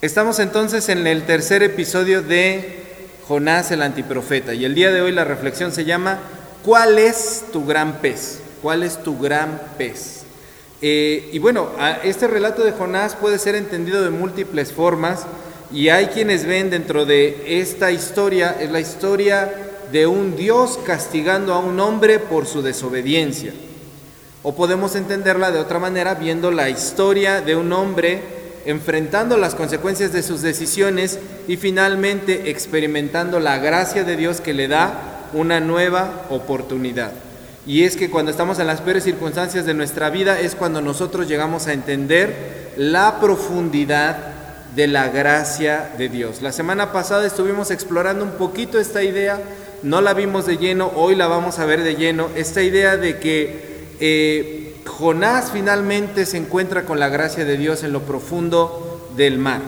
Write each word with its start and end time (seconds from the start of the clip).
Estamos 0.00 0.38
entonces 0.38 0.88
en 0.90 1.08
el 1.08 1.24
tercer 1.26 1.64
episodio 1.64 2.22
de 2.22 2.84
Jonás 3.26 3.72
el 3.72 3.82
antiprofeta 3.82 4.54
y 4.54 4.64
el 4.64 4.76
día 4.76 4.92
de 4.92 5.00
hoy 5.00 5.10
la 5.10 5.24
reflexión 5.24 5.72
se 5.72 5.84
llama 5.84 6.20
¿Cuál 6.64 7.00
es 7.00 7.46
tu 7.52 7.66
gran 7.66 7.94
pez? 7.94 8.38
¿Cuál 8.62 8.84
es 8.84 9.02
tu 9.02 9.18
gran 9.18 9.60
pez? 9.76 10.22
Eh, 10.80 11.30
y 11.32 11.40
bueno, 11.40 11.70
este 12.04 12.28
relato 12.28 12.62
de 12.62 12.70
Jonás 12.70 13.16
puede 13.16 13.40
ser 13.40 13.56
entendido 13.56 14.00
de 14.04 14.10
múltiples 14.10 14.72
formas 14.72 15.26
y 15.72 15.88
hay 15.88 16.06
quienes 16.06 16.46
ven 16.46 16.70
dentro 16.70 17.04
de 17.04 17.58
esta 17.60 17.90
historia, 17.90 18.56
es 18.60 18.70
la 18.70 18.78
historia 18.78 19.52
de 19.90 20.06
un 20.06 20.36
Dios 20.36 20.78
castigando 20.86 21.54
a 21.54 21.58
un 21.58 21.80
hombre 21.80 22.20
por 22.20 22.46
su 22.46 22.62
desobediencia. 22.62 23.52
O 24.44 24.54
podemos 24.54 24.94
entenderla 24.94 25.50
de 25.50 25.58
otra 25.58 25.80
manera 25.80 26.14
viendo 26.14 26.52
la 26.52 26.70
historia 26.70 27.40
de 27.40 27.56
un 27.56 27.72
hombre 27.72 28.37
enfrentando 28.64 29.36
las 29.36 29.54
consecuencias 29.54 30.12
de 30.12 30.22
sus 30.22 30.42
decisiones 30.42 31.18
y 31.46 31.56
finalmente 31.56 32.50
experimentando 32.50 33.40
la 33.40 33.58
gracia 33.58 34.04
de 34.04 34.16
Dios 34.16 34.40
que 34.40 34.54
le 34.54 34.68
da 34.68 35.28
una 35.32 35.60
nueva 35.60 36.26
oportunidad. 36.30 37.12
Y 37.66 37.84
es 37.84 37.96
que 37.96 38.08
cuando 38.10 38.30
estamos 38.30 38.58
en 38.58 38.66
las 38.66 38.80
peores 38.80 39.04
circunstancias 39.04 39.66
de 39.66 39.74
nuestra 39.74 40.08
vida 40.08 40.40
es 40.40 40.54
cuando 40.54 40.80
nosotros 40.80 41.28
llegamos 41.28 41.66
a 41.66 41.74
entender 41.74 42.72
la 42.76 43.20
profundidad 43.20 44.16
de 44.74 44.86
la 44.86 45.08
gracia 45.08 45.90
de 45.98 46.08
Dios. 46.08 46.40
La 46.40 46.52
semana 46.52 46.92
pasada 46.92 47.26
estuvimos 47.26 47.70
explorando 47.70 48.24
un 48.24 48.32
poquito 48.32 48.78
esta 48.78 49.02
idea, 49.02 49.40
no 49.82 50.00
la 50.00 50.14
vimos 50.14 50.46
de 50.46 50.56
lleno, 50.56 50.92
hoy 50.94 51.14
la 51.14 51.26
vamos 51.26 51.58
a 51.58 51.66
ver 51.66 51.82
de 51.82 51.96
lleno, 51.96 52.28
esta 52.36 52.62
idea 52.62 52.96
de 52.96 53.18
que 53.18 53.68
eh, 54.00 54.57
Jonás 54.88 55.52
finalmente 55.52 56.26
se 56.26 56.38
encuentra 56.38 56.84
con 56.84 56.98
la 56.98 57.08
gracia 57.08 57.44
de 57.44 57.56
Dios 57.56 57.84
en 57.84 57.92
lo 57.92 58.02
profundo 58.02 59.08
del 59.16 59.38
mar. 59.38 59.60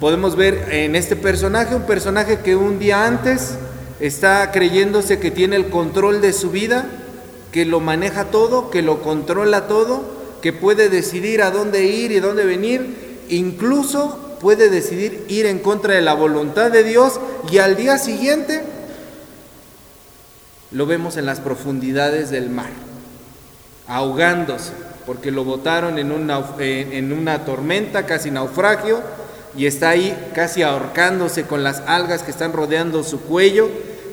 Podemos 0.00 0.36
ver 0.36 0.66
en 0.70 0.96
este 0.96 1.16
personaje 1.16 1.74
un 1.74 1.86
personaje 1.86 2.40
que 2.40 2.56
un 2.56 2.78
día 2.78 3.06
antes 3.06 3.54
está 4.00 4.50
creyéndose 4.50 5.18
que 5.18 5.30
tiene 5.30 5.56
el 5.56 5.70
control 5.70 6.20
de 6.20 6.32
su 6.32 6.50
vida, 6.50 6.86
que 7.52 7.64
lo 7.64 7.80
maneja 7.80 8.26
todo, 8.26 8.70
que 8.70 8.82
lo 8.82 9.00
controla 9.00 9.66
todo, 9.68 10.02
que 10.42 10.52
puede 10.52 10.90
decidir 10.90 11.40
a 11.40 11.50
dónde 11.50 11.84
ir 11.84 12.12
y 12.12 12.20
dónde 12.20 12.44
venir, 12.44 13.24
incluso 13.30 14.36
puede 14.40 14.68
decidir 14.68 15.24
ir 15.28 15.46
en 15.46 15.60
contra 15.60 15.94
de 15.94 16.02
la 16.02 16.12
voluntad 16.12 16.70
de 16.70 16.84
Dios 16.84 17.18
y 17.50 17.58
al 17.58 17.76
día 17.76 17.96
siguiente 17.96 18.62
lo 20.70 20.84
vemos 20.84 21.16
en 21.16 21.24
las 21.24 21.40
profundidades 21.40 22.28
del 22.28 22.50
mar 22.50 22.93
ahogándose, 23.86 24.72
porque 25.06 25.30
lo 25.30 25.44
botaron 25.44 25.98
en 25.98 26.12
una, 26.12 26.42
en 26.58 27.12
una 27.12 27.44
tormenta, 27.44 28.06
casi 28.06 28.30
naufragio, 28.30 29.00
y 29.56 29.66
está 29.66 29.90
ahí 29.90 30.30
casi 30.34 30.62
ahorcándose 30.62 31.44
con 31.44 31.62
las 31.62 31.80
algas 31.86 32.22
que 32.22 32.30
están 32.30 32.52
rodeando 32.52 33.04
su 33.04 33.20
cuello, 33.20 33.68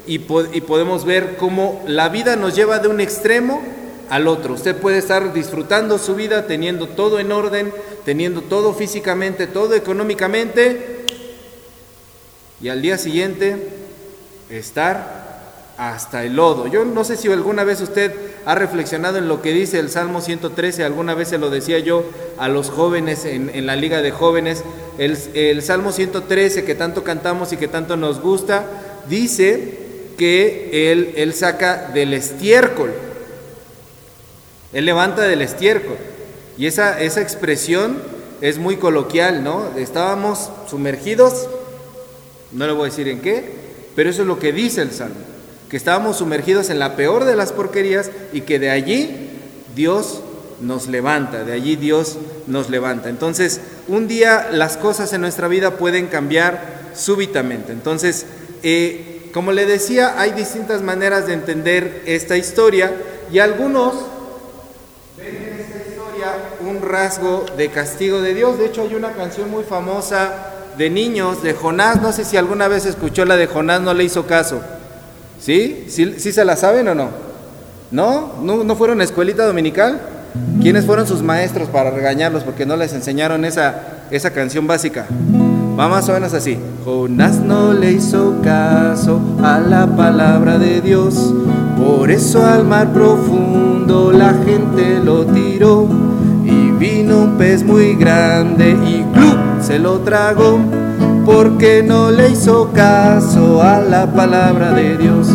y, 0.08 0.16
y 0.16 0.62
podemos 0.62 1.06
ver 1.06 1.38
cómo 1.38 1.84
la 1.88 2.10
vida 2.10 2.36
nos 2.36 2.56
lleva 2.56 2.80
de 2.80 2.88
un 2.88 3.00
extremo 3.00 3.62
al 4.10 4.28
otro. 4.28 4.56
Usted 4.56 4.76
puede 4.76 4.98
estar 4.98 5.32
disfrutando 5.32 5.98
su 5.98 6.16
vida, 6.16 6.48
teniendo 6.48 6.88
todo 6.88 7.20
en 7.20 7.32
orden, 7.32 7.72
teniendo 8.04 8.42
todo 8.42 8.74
físicamente, 8.74 9.48
todo 9.48 9.74
económicamente, 9.74 10.98
y 12.62 12.70
al 12.70 12.82
día 12.82 12.98
siguiente 12.98 13.70
estar 14.50 15.31
hasta 15.78 16.24
el 16.24 16.36
lodo. 16.36 16.68
Yo 16.68 16.86
no 16.86 17.04
sé 17.04 17.18
si 17.18 17.32
alguna 17.32 17.64
vez 17.64 17.82
usted 17.82 18.14
ha 18.46 18.56
reflexionado 18.56 19.18
en 19.18 19.28
lo 19.28 19.42
que 19.42 19.52
dice 19.52 19.80
el 19.80 19.90
Salmo 19.90 20.22
113, 20.22 20.84
alguna 20.84 21.14
vez 21.14 21.30
se 21.30 21.38
lo 21.38 21.50
decía 21.50 21.80
yo 21.80 22.04
a 22.38 22.48
los 22.50 22.70
jóvenes 22.70 23.26
en, 23.26 23.66
la 23.66 23.76
Liga 23.76 24.02
de 24.02 24.12
Jóvenes, 24.12 24.64
el, 24.98 25.62
Salmo 25.62 25.92
113 25.92 26.66
que 26.66 26.76
tanto 26.76 27.04
cantamos 27.04 27.54
y 27.54 27.58
que 27.58 27.68
tanto 27.68 27.98
nos 27.98 28.22
gusta, 28.22 28.66
dice 29.10 29.78
que 30.18 30.92
él, 30.92 31.34
saca 31.34 31.90
del 31.94 32.14
estiércol, 32.14 32.92
él 34.74 34.86
levanta 34.86 35.24
del 35.24 35.42
estiércol. 35.42 35.98
Y 36.58 36.68
esa, 36.68 37.02
esa 37.02 37.22
expresión 37.22 37.98
es 38.42 38.58
muy 38.58 38.78
coloquial, 38.78 39.44
¿no? 39.44 39.70
Estábamos 39.78 40.52
sumergidos, 40.70 41.48
no 42.52 42.68
le 42.68 42.74
voy 42.74 42.84
a 42.84 42.90
decir 42.90 43.08
en 43.08 43.22
qué, 43.22 43.52
pero 43.96 44.10
eso 44.10 44.22
es 44.22 44.28
lo 44.28 44.38
que 44.38 44.52
dice 44.52 44.82
el 44.82 44.92
Salmo 44.92 45.31
que 45.72 45.78
estábamos 45.78 46.18
sumergidos 46.18 46.70
en 46.70 46.80
la 46.80 46.98
peor 46.98 47.24
de 47.24 47.38
las 47.38 47.54
porquerías 47.54 48.12
y 48.34 48.42
que 48.42 48.60
de 48.60 48.72
allí 48.72 49.30
Dios 49.74 50.22
nos 50.60 50.90
levanta, 50.90 51.46
de 51.46 51.54
allí 51.54 51.78
Dios 51.78 52.18
nos 52.46 52.70
levanta. 52.70 53.08
Entonces, 53.08 53.62
un 53.88 54.10
día 54.10 54.50
las 54.52 54.76
cosas 54.76 55.14
en 55.14 55.22
nuestra 55.22 55.48
vida 55.48 55.78
pueden 55.78 56.08
cambiar 56.08 56.92
súbitamente. 56.94 57.72
Entonces, 57.72 58.26
eh, 58.64 59.30
como 59.34 59.54
le 59.54 59.66
decía, 59.66 60.20
hay 60.20 60.34
distintas 60.34 60.82
maneras 60.82 61.26
de 61.26 61.36
entender 61.36 62.04
esta 62.06 62.36
historia 62.36 62.92
y 63.32 63.40
algunos 63.40 63.94
ven 65.18 65.38
en 65.38 65.58
esta 65.58 65.78
historia 65.78 66.34
un 66.68 66.82
rasgo 66.82 67.46
de 67.56 67.70
castigo 67.70 68.20
de 68.20 68.34
Dios. 68.34 68.58
De 68.58 68.66
hecho, 68.66 68.82
hay 68.82 68.94
una 68.94 69.14
canción 69.14 69.50
muy 69.50 69.64
famosa 69.64 70.52
de 70.78 70.90
niños 70.90 71.42
de 71.42 71.54
Jonás, 71.54 72.02
no 72.02 72.12
sé 72.12 72.26
si 72.26 72.36
alguna 72.36 72.68
vez 72.68 72.86
escuchó 72.86 73.24
la 73.24 73.38
de 73.38 73.48
Jonás, 73.48 73.80
no 73.80 73.94
le 73.94 74.04
hizo 74.04 74.28
caso. 74.28 74.62
¿Sí? 75.42 75.86
¿Sí, 75.88 76.32
se 76.32 76.46
la 76.46 76.56
saben 76.56 76.88
o 76.88 76.96
no? 76.96 77.10
¿No? 77.90 78.34
¿No, 78.42 78.76
fueron 78.76 79.02
a 79.02 79.04
escuelita 79.04 79.44
dominical? 79.46 80.00
¿Quiénes 80.62 80.86
fueron 80.86 81.08
sus 81.08 81.24
maestros 81.24 81.68
para 81.68 81.90
regañarlos 81.90 82.44
porque 82.44 82.66
no 82.66 82.78
les 82.78 82.94
enseñaron 82.94 83.44
esa, 83.44 84.06
esa 84.12 84.32
canción 84.32 84.68
básica? 84.68 85.08
Va 85.78 85.90
más 85.90 86.08
o 86.08 86.14
así. 86.14 86.60
Jonás 86.86 87.38
no 87.38 87.74
le 87.74 87.94
hizo 87.94 88.36
caso 88.44 89.20
a 89.44 89.60
la 89.60 89.88
palabra 89.88 90.60
de 90.60 90.80
Dios, 90.80 91.34
por 91.76 92.12
eso 92.12 92.46
al 92.46 92.64
mar 92.64 92.94
profundo 92.94 94.12
la 94.12 94.36
gente 94.46 95.00
lo 95.04 95.26
tiró 95.26 95.88
y 96.46 96.72
vino 96.72 97.24
un 97.24 97.38
pez 97.38 97.64
muy 97.64 97.96
grande 97.96 98.72
y 98.72 99.04
¡club! 99.14 99.38
se 99.60 99.80
lo 99.80 100.00
tragó 100.00 100.60
porque 101.32 101.82
no 101.82 102.12
le 102.12 102.32
hizo 102.32 102.72
caso 102.74 103.62
a 103.62 103.80
la 103.80 104.12
palabra 104.12 104.74
de 104.74 104.98
Dios, 104.98 105.28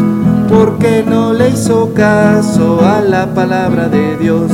porque 0.48 1.02
no 1.08 1.32
le 1.32 1.50
hizo 1.50 1.94
caso 1.94 2.84
a 2.84 3.00
la 3.00 3.32
palabra 3.34 3.88
de 3.88 4.16
Dios. 4.18 4.50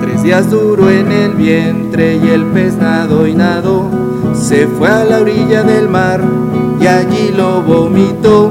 Tres 0.00 0.24
días 0.24 0.50
duró 0.50 0.90
en 0.90 1.12
el 1.12 1.34
vientre 1.34 2.16
y 2.16 2.28
el 2.30 2.44
pez 2.46 2.76
nadó 2.76 3.26
y 3.26 3.34
nadó, 3.34 3.88
se 4.34 4.66
fue 4.66 4.88
a 4.88 5.04
la 5.04 5.20
orilla 5.20 5.62
del 5.62 5.88
mar 5.88 6.20
y 6.80 6.86
allí 6.86 7.30
lo 7.36 7.62
vomitó. 7.62 8.50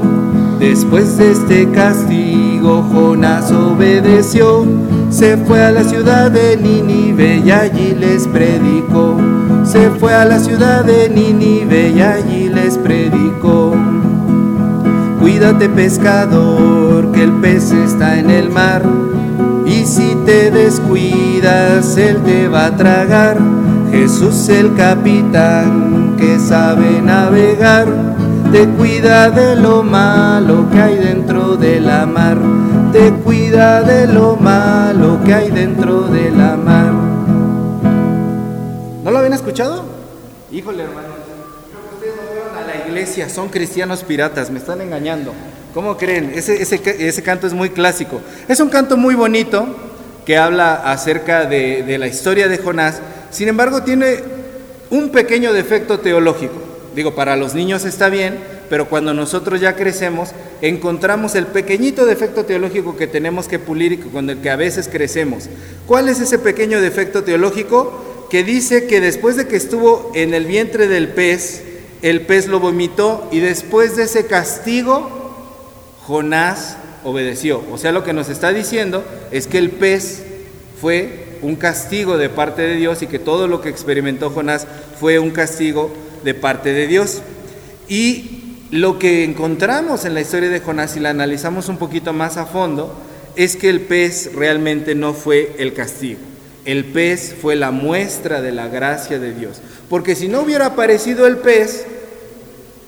Después 0.58 1.18
de 1.18 1.32
este 1.32 1.70
castigo, 1.70 2.82
Jonás 2.92 3.52
obedeció, 3.52 4.64
se 5.10 5.36
fue 5.36 5.62
a 5.62 5.70
la 5.70 5.84
ciudad 5.84 6.30
de 6.30 6.56
Nínive 6.56 7.42
y 7.44 7.50
allí 7.50 7.94
les 7.94 8.26
predicó 8.26 9.16
se 9.66 9.90
fue 9.90 10.14
a 10.14 10.24
la 10.24 10.38
ciudad 10.38 10.84
de 10.84 11.08
Nínive 11.08 11.90
y 11.90 12.00
allí 12.00 12.48
les 12.48 12.78
predicó. 12.78 13.74
Cuídate 15.20 15.68
pescador, 15.68 17.10
que 17.10 17.24
el 17.24 17.32
pez 17.40 17.72
está 17.72 18.18
en 18.18 18.30
el 18.30 18.48
mar, 18.48 18.82
y 19.66 19.84
si 19.84 20.16
te 20.24 20.52
descuidas, 20.52 21.96
él 21.96 22.18
te 22.24 22.48
va 22.48 22.66
a 22.66 22.76
tragar. 22.76 23.38
Jesús 23.90 24.48
el 24.48 24.74
capitán 24.74 26.14
que 26.16 26.38
sabe 26.38 27.02
navegar, 27.02 27.86
te 28.52 28.68
cuida 28.68 29.30
de 29.30 29.56
lo 29.56 29.82
malo 29.82 30.68
que 30.70 30.80
hay 30.80 30.96
dentro 30.96 31.56
de 31.56 31.80
la 31.80 32.06
mar, 32.06 32.38
te 32.92 33.10
cuida 33.10 33.82
de 33.82 34.06
lo 34.06 34.36
malo 34.36 35.18
que 35.24 35.34
hay 35.34 35.50
dentro 35.50 36.02
de 36.02 36.30
la 36.30 36.56
mar. 36.56 37.05
¿No 39.36 39.42
lo 39.42 39.48
habían 39.52 39.74
escuchado? 39.74 39.84
Híjole, 40.50 40.82
hermano. 40.84 41.08
Creo 41.70 41.88
que 41.88 41.94
ustedes 41.94 42.16
no 42.16 42.22
fueron 42.22 42.56
a 42.56 42.66
la 42.66 42.88
iglesia, 42.88 43.28
son 43.28 43.48
cristianos 43.48 44.02
piratas, 44.02 44.50
me 44.50 44.58
están 44.58 44.80
engañando. 44.80 45.34
¿Cómo 45.74 45.96
creen? 45.98 46.32
Ese 46.34 47.22
canto 47.22 47.46
es 47.46 47.52
muy 47.52 47.70
clásico. 47.70 48.20
Es 48.48 48.60
un 48.60 48.70
canto 48.70 48.96
muy 48.96 49.14
bonito 49.14 49.66
que 50.24 50.38
habla 50.38 50.76
acerca 50.76 51.44
de, 51.44 51.82
de 51.82 51.98
la 51.98 52.06
historia 52.06 52.48
de 52.48 52.58
Jonás. 52.58 53.00
Sin 53.30 53.48
embargo, 53.48 53.82
tiene 53.82 54.22
un 54.88 55.10
pequeño 55.10 55.52
defecto 55.52 56.00
teológico. 56.00 56.54
Digo, 56.94 57.14
para 57.14 57.36
los 57.36 57.54
niños 57.54 57.84
está 57.84 58.08
bien, 58.08 58.38
pero 58.70 58.88
cuando 58.88 59.12
nosotros 59.12 59.60
ya 59.60 59.76
crecemos, 59.76 60.30
encontramos 60.62 61.34
el 61.34 61.46
pequeñito 61.46 62.06
defecto 62.06 62.46
teológico 62.46 62.96
que 62.96 63.06
tenemos 63.06 63.48
que 63.48 63.58
pulir 63.58 63.92
y 63.92 63.98
con 63.98 64.30
el 64.30 64.38
que 64.38 64.48
a 64.48 64.56
veces 64.56 64.88
crecemos. 64.88 65.50
¿Cuál 65.86 66.08
es 66.08 66.20
ese 66.20 66.38
pequeño 66.38 66.80
defecto 66.80 67.22
teológico? 67.22 68.15
Que 68.30 68.44
dice 68.44 68.86
que 68.86 69.00
después 69.00 69.36
de 69.36 69.46
que 69.46 69.56
estuvo 69.56 70.10
en 70.14 70.34
el 70.34 70.46
vientre 70.46 70.88
del 70.88 71.08
pez, 71.08 71.62
el 72.02 72.22
pez 72.22 72.46
lo 72.48 72.60
vomitó 72.60 73.28
y 73.32 73.40
después 73.40 73.96
de 73.96 74.04
ese 74.04 74.26
castigo, 74.26 75.10
Jonás 76.06 76.76
obedeció. 77.04 77.62
O 77.70 77.78
sea, 77.78 77.92
lo 77.92 78.04
que 78.04 78.12
nos 78.12 78.28
está 78.28 78.52
diciendo 78.52 79.04
es 79.30 79.46
que 79.46 79.58
el 79.58 79.70
pez 79.70 80.22
fue 80.80 81.26
un 81.42 81.56
castigo 81.56 82.18
de 82.18 82.28
parte 82.28 82.62
de 82.62 82.76
Dios 82.76 83.02
y 83.02 83.06
que 83.06 83.18
todo 83.18 83.48
lo 83.48 83.60
que 83.60 83.68
experimentó 83.68 84.30
Jonás 84.30 84.66
fue 84.98 85.18
un 85.18 85.30
castigo 85.30 85.90
de 86.24 86.34
parte 86.34 86.72
de 86.72 86.86
Dios. 86.86 87.22
Y 87.88 88.58
lo 88.70 88.98
que 88.98 89.24
encontramos 89.24 90.04
en 90.04 90.14
la 90.14 90.20
historia 90.20 90.48
de 90.48 90.60
Jonás, 90.60 90.92
si 90.92 91.00
la 91.00 91.10
analizamos 91.10 91.68
un 91.68 91.78
poquito 91.78 92.12
más 92.12 92.36
a 92.36 92.46
fondo, 92.46 92.94
es 93.36 93.56
que 93.56 93.68
el 93.68 93.82
pez 93.82 94.32
realmente 94.34 94.94
no 94.94 95.12
fue 95.12 95.54
el 95.58 95.72
castigo. 95.72 96.20
El 96.66 96.84
pez 96.84 97.34
fue 97.40 97.56
la 97.56 97.70
muestra 97.70 98.42
de 98.42 98.52
la 98.52 98.66
gracia 98.66 99.18
de 99.18 99.32
Dios. 99.32 99.62
Porque 99.88 100.16
si 100.16 100.26
no 100.26 100.40
hubiera 100.40 100.66
aparecido 100.66 101.26
el 101.26 101.38
pez, 101.38 101.86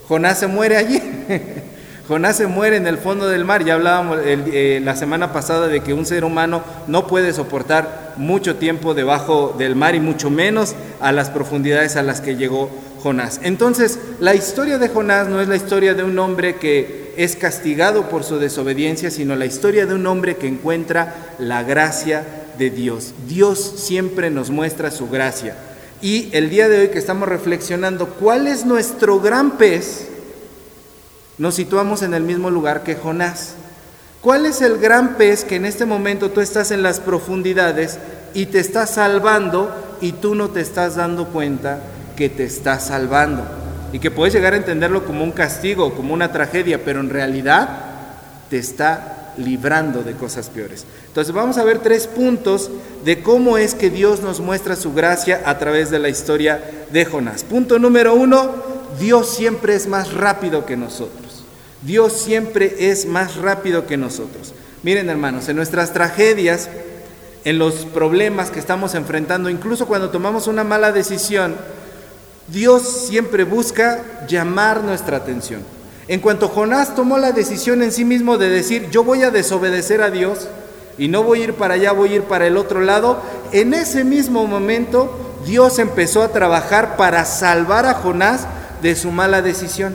Jonás 0.09 0.41
se 0.41 0.49
muere 0.49 0.77
allí. 0.77 1.01
Jonás 2.09 2.37
se 2.37 2.49
muere 2.49 2.77
en 2.77 2.89
el 2.89 2.99
fondo 2.99 3.29
del 3.29 3.45
mar. 3.45 3.65
Ya 3.65 3.75
hablábamos 3.75 4.19
eh, 4.25 4.81
la 4.83 4.97
semana 4.97 5.33
pasada 5.33 5.69
de 5.69 5.81
que 5.81 5.95
un 5.95 6.07
ser 6.07 6.25
humano 6.25 6.63
no 6.89 7.07
puede 7.07 7.33
soportar 7.33 8.15
mucho 8.17 8.57
tiempo 8.57 8.95
debajo 8.95 9.55
del 9.57 9.77
mar 9.77 9.95
y 9.95 10.01
mucho 10.01 10.29
menos 10.29 10.75
a 11.01 11.13
las 11.13 11.31
profundidades 11.31 11.95
a 11.95 12.03
las 12.03 12.21
que 12.21 12.35
llegó 12.35 12.71
Jonás. 13.03 13.39
Entonces, 13.45 14.01
la 14.19 14.35
historia 14.35 14.79
de 14.79 14.89
Jonás 14.89 15.29
no 15.29 15.41
es 15.41 15.47
la 15.47 15.57
historia 15.57 15.95
de 15.95 16.03
un 16.03 16.19
hombre 16.19 16.57
que 16.57 17.15
es 17.17 17.37
castigado 17.37 18.09
por 18.09 18.25
su 18.25 18.39
desobediencia, 18.39 19.11
sino 19.13 19.37
la 19.37 19.47
historia 19.47 19.87
de 19.87 19.95
un 19.95 20.07
hombre 20.07 20.37
que 20.37 20.49
encuentra 20.49 21.15
la 21.39 21.63
gracia 21.63 22.25
de 22.59 22.71
Dios. 22.71 23.15
Dios 23.27 23.59
siempre 23.77 24.31
nos 24.31 24.51
muestra 24.51 24.91
su 24.91 25.09
gracia. 25.09 25.57
Y 26.01 26.29
el 26.33 26.51
día 26.51 26.69
de 26.69 26.81
hoy 26.81 26.89
que 26.89 26.99
estamos 26.99 27.29
reflexionando 27.29 28.09
cuál 28.09 28.47
es 28.47 28.65
nuestro 28.65 29.21
gran 29.21 29.57
pez, 29.59 30.09
nos 31.39 31.55
situamos 31.55 32.03
en 32.03 32.15
el 32.15 32.23
mismo 32.23 32.51
lugar 32.51 32.83
que 32.83 32.97
Jonás. 32.97 33.55
¿Cuál 34.21 34.47
es 34.47 34.61
el 34.61 34.79
gran 34.79 35.17
pez 35.17 35.45
que 35.45 35.57
en 35.57 35.65
este 35.65 35.87
momento 35.87 36.31
tú 36.31 36.41
estás 36.41 36.71
en 36.71 36.83
las 36.83 37.01
profundidades 37.01 37.99
y 38.35 38.47
te 38.47 38.59
está 38.59 38.87
salvando 38.87 39.73
y 40.01 40.13
tú 40.13 40.35
no 40.35 40.51
te 40.51 40.61
estás 40.61 40.97
dando 40.97 41.29
cuenta 41.29 41.81
que 42.17 42.29
te 42.29 42.45
está 42.45 42.81
salvando? 42.81 43.45
Y 43.93 44.01
que 44.01 44.11
puedes 44.11 44.35
llegar 44.35 44.55
a 44.55 44.59
entenderlo 44.59 45.05
como 45.05 45.25
un 45.25 45.33
castigo, 45.33 45.95
como 45.95 46.13
una 46.13 46.33
tragedia, 46.33 46.85
pero 46.85 47.01
en 47.01 47.11
realidad 47.11 47.69
te 48.51 48.59
está 48.59 49.18
librando 49.39 50.03
de 50.03 50.15
cosas 50.15 50.49
peores. 50.49 50.85
Entonces 51.07 51.33
vamos 51.33 51.57
a 51.59 51.65
ver 51.65 51.79
tres 51.79 52.07
puntos 52.07 52.71
de 53.05 53.23
cómo 53.23 53.57
es 53.59 53.75
que 53.75 53.91
Dios 53.91 54.21
nos 54.21 54.41
muestra 54.41 54.77
su 54.77 54.93
gracia 54.93 55.43
a 55.47 55.59
través 55.59 55.91
de 55.91 55.99
la 55.99 56.09
historia 56.09 56.63
de 56.91 57.05
Jonás. 57.05 57.45
Punto 57.45 57.79
número 57.79 58.15
uno, 58.15 58.55
Dios 58.99 59.29
siempre 59.29 59.75
es 59.75 59.87
más 59.87 60.13
rápido 60.13 60.67
que 60.67 60.77
nosotros. 60.77 61.45
Dios 61.83 62.13
siempre 62.13 62.91
es 62.91 63.07
más 63.07 63.37
rápido 63.37 63.87
que 63.87 63.97
nosotros. 63.97 64.53
Miren 64.83 65.09
hermanos, 65.09 65.49
en 65.49 65.57
nuestras 65.57 65.93
tragedias, 65.93 66.69
en 67.45 67.59
los 67.59 67.87
problemas 67.87 68.51
que 68.51 68.59
estamos 68.59 68.95
enfrentando, 68.95 69.49
incluso 69.49 69.87
cuando 69.87 70.11
tomamos 70.11 70.47
una 70.49 70.65
mala 70.65 70.93
decisión, 70.93 71.55
Dios 72.49 72.83
siempre 73.09 73.45
busca 73.45 74.27
llamar 74.27 74.83
nuestra 74.83 75.19
atención. 75.19 75.78
En 76.09 76.21
cuanto 76.21 76.49
Jonás 76.49 76.95
tomó 76.95 77.19
la 77.19 77.33
decisión 77.33 77.83
en 77.83 77.93
sí 77.93 78.05
mismo 78.05 78.39
de 78.39 78.49
decir, 78.49 78.89
yo 78.91 79.05
voy 79.05 79.23
a 79.23 79.31
desobedecer 79.31 80.01
a 80.01 80.11
Dios 80.11 80.49
y 80.97 81.09
no 81.09 81.23
voy 81.23 81.43
a 81.43 81.45
ir 81.45 81.55
para 81.55 81.75
allá, 81.75 81.93
voy 81.93 82.13
a 82.13 82.17
ir 82.17 82.23
para 82.23 82.47
el 82.47 82.57
otro 82.57 82.81
lado, 82.81 83.23
en 83.53 83.75
ese 83.75 84.05
mismo 84.05 84.47
momento 84.47 85.15
Dios 85.45 85.79
empezó 85.79 86.23
a 86.23 86.33
trabajar 86.33 86.97
para 86.97 87.27
salvar 87.27 87.85
a 87.85 87.95
Jonás 87.95 88.47
de 88.81 88.97
su 88.97 89.11
mala 89.11 89.43
decisión. 89.43 89.95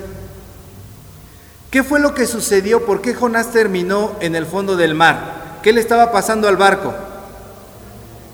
¿Qué 1.71 1.81
fue 1.81 1.99
lo 1.99 2.13
que 2.13 2.27
sucedió? 2.27 2.85
¿Por 2.85 3.01
qué 3.01 3.15
Jonás 3.15 3.51
terminó 3.51 4.11
en 4.19 4.35
el 4.35 4.45
fondo 4.45 4.75
del 4.75 4.93
mar? 4.93 5.59
¿Qué 5.63 5.73
le 5.73 5.81
estaba 5.81 6.11
pasando 6.11 6.47
al 6.47 6.57
barco? 6.57 6.93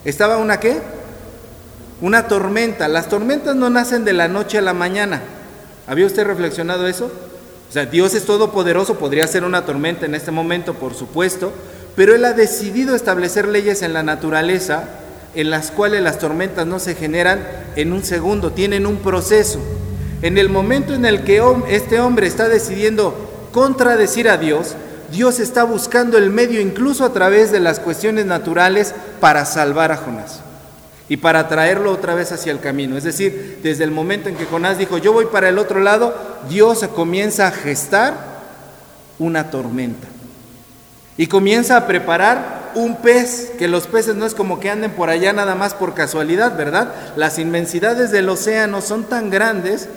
¿Estaba 0.04 0.36
una 0.36 0.60
qué? 0.60 0.82
Una 2.02 2.28
tormenta. 2.28 2.90
Las 2.90 3.08
tormentas 3.08 3.56
no 3.56 3.70
nacen 3.70 4.04
de 4.04 4.12
la 4.12 4.28
noche 4.28 4.58
a 4.58 4.62
la 4.62 4.74
mañana. 4.74 5.22
¿Había 5.88 6.06
usted 6.06 6.26
reflexionado 6.26 6.86
eso? 6.86 7.10
O 7.70 7.72
sea, 7.72 7.86
Dios 7.86 8.16
es 8.16 8.26
todopoderoso, 8.26 8.98
podría 8.98 9.28
ser 9.28 9.44
una 9.44 9.64
tormenta 9.64 10.08
en 10.08 10.16
este 10.16 10.32
momento, 10.32 10.74
por 10.74 10.96
supuesto, 10.96 11.54
pero 11.96 12.16
Él 12.16 12.26
ha 12.26 12.34
decidido 12.34 12.96
establecer 12.96 13.48
leyes 13.48 13.84
en 13.84 13.94
la 13.94 14.02
naturaleza 14.02 14.90
en 15.36 15.52
las 15.52 15.70
cuales 15.70 16.02
las 16.02 16.18
tormentas 16.18 16.66
no 16.66 16.80
se 16.80 16.96
generan 16.96 17.46
en 17.76 17.94
un 17.94 18.04
segundo, 18.04 18.52
tienen 18.52 18.88
un 18.88 18.98
proceso. 18.98 19.60
En 20.24 20.40
el 20.40 20.50
momento 20.50 20.96
en 20.96 21.06
el 21.06 21.24
que 21.24 21.44
este 21.70 22.00
hombre 22.00 22.26
está 22.26 22.50
decidiendo 22.50 23.50
contradecir 23.52 24.30
a 24.30 24.38
Dios, 24.38 24.74
Dios 25.12 25.40
está 25.40 25.64
buscando 25.64 26.18
el 26.18 26.32
medio 26.32 26.60
incluso 26.60 27.06
a 27.06 27.14
través 27.14 27.52
de 27.52 27.60
las 27.60 27.80
cuestiones 27.80 28.26
naturales 28.26 28.96
para 29.20 29.46
salvar 29.46 29.92
a 29.92 29.98
Jonás 29.98 30.42
y 31.10 31.18
para 31.18 31.48
traerlo 31.48 31.92
otra 31.92 32.14
vez 32.14 32.32
hacia 32.32 32.52
el 32.52 32.60
camino. 32.60 32.96
Es 32.96 33.04
decir, 33.04 33.60
desde 33.64 33.84
el 33.84 33.92
momento 33.92 34.30
en 34.30 34.36
que 34.36 34.46
Jonás 34.46 34.78
dijo, 34.78 35.00
yo 35.00 35.12
voy 35.12 35.26
para 35.26 35.50
el 35.50 35.58
otro 35.58 35.80
lado, 35.80 36.16
Dios 36.48 36.88
comienza 36.96 37.48
a 37.48 37.52
gestar 37.52 38.14
una 39.18 39.50
tormenta. 39.50 40.08
Y 41.18 41.28
comienza 41.28 41.76
a 41.76 41.88
preparar 41.88 42.72
un 42.76 42.98
pez, 42.98 43.52
que 43.58 43.68
los 43.68 43.88
peces 43.88 44.16
no 44.16 44.26
es 44.26 44.36
como 44.36 44.60
que 44.60 44.70
anden 44.70 44.92
por 44.92 45.10
allá 45.10 45.34
nada 45.34 45.56
más 45.56 45.74
por 45.74 45.96
casualidad, 45.96 46.56
¿verdad? 46.56 46.94
Las 47.16 47.40
inmensidades 47.40 48.12
del 48.12 48.30
océano 48.30 48.82
son 48.82 49.04
tan 49.04 49.30
grandes 49.30 49.90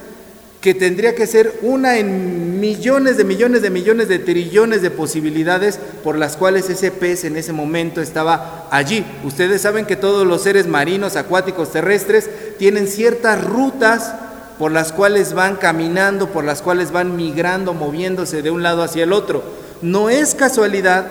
que 0.62 0.74
tendría 0.74 1.16
que 1.16 1.26
ser 1.26 1.58
una 1.62 1.98
en 1.98 2.60
millones 2.60 3.16
de 3.16 3.24
millones 3.24 3.62
de 3.62 3.70
millones 3.70 4.06
de 4.06 4.20
trillones 4.20 4.80
de 4.80 4.92
posibilidades 4.92 5.80
por 6.04 6.16
las 6.16 6.36
cuales 6.36 6.70
ese 6.70 6.92
pez 6.92 7.24
en 7.24 7.36
ese 7.36 7.52
momento 7.52 8.00
estaba 8.00 8.68
allí. 8.70 9.04
Ustedes 9.24 9.60
saben 9.60 9.86
que 9.86 9.96
todos 9.96 10.24
los 10.24 10.44
seres 10.44 10.68
marinos, 10.68 11.16
acuáticos, 11.16 11.72
terrestres 11.72 12.30
tienen 12.58 12.86
ciertas 12.86 13.42
rutas 13.42 14.14
por 14.56 14.70
las 14.70 14.92
cuales 14.92 15.32
van 15.34 15.56
caminando, 15.56 16.28
por 16.28 16.44
las 16.44 16.62
cuales 16.62 16.92
van 16.92 17.16
migrando, 17.16 17.74
moviéndose 17.74 18.40
de 18.40 18.52
un 18.52 18.62
lado 18.62 18.84
hacia 18.84 19.02
el 19.02 19.12
otro. 19.12 19.42
No 19.82 20.10
es 20.10 20.36
casualidad 20.36 21.08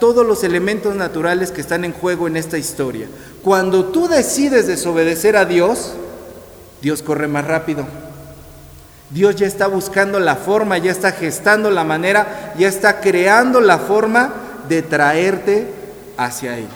todos 0.00 0.26
los 0.26 0.42
elementos 0.44 0.96
naturales 0.96 1.50
que 1.50 1.60
están 1.60 1.84
en 1.84 1.92
juego 1.92 2.26
en 2.26 2.38
esta 2.38 2.56
historia. 2.56 3.06
Cuando 3.42 3.84
tú 3.84 4.08
decides 4.08 4.66
desobedecer 4.66 5.36
a 5.36 5.44
Dios, 5.44 5.92
Dios 6.80 7.02
corre 7.02 7.28
más 7.28 7.46
rápido. 7.46 7.86
Dios 9.14 9.36
ya 9.36 9.46
está 9.46 9.68
buscando 9.68 10.18
la 10.18 10.34
forma, 10.34 10.76
ya 10.76 10.90
está 10.90 11.12
gestando 11.12 11.70
la 11.70 11.84
manera, 11.84 12.52
ya 12.58 12.66
está 12.66 13.00
creando 13.00 13.60
la 13.60 13.78
forma 13.78 14.34
de 14.68 14.82
traerte 14.82 15.68
hacia 16.16 16.58
Él. 16.58 16.66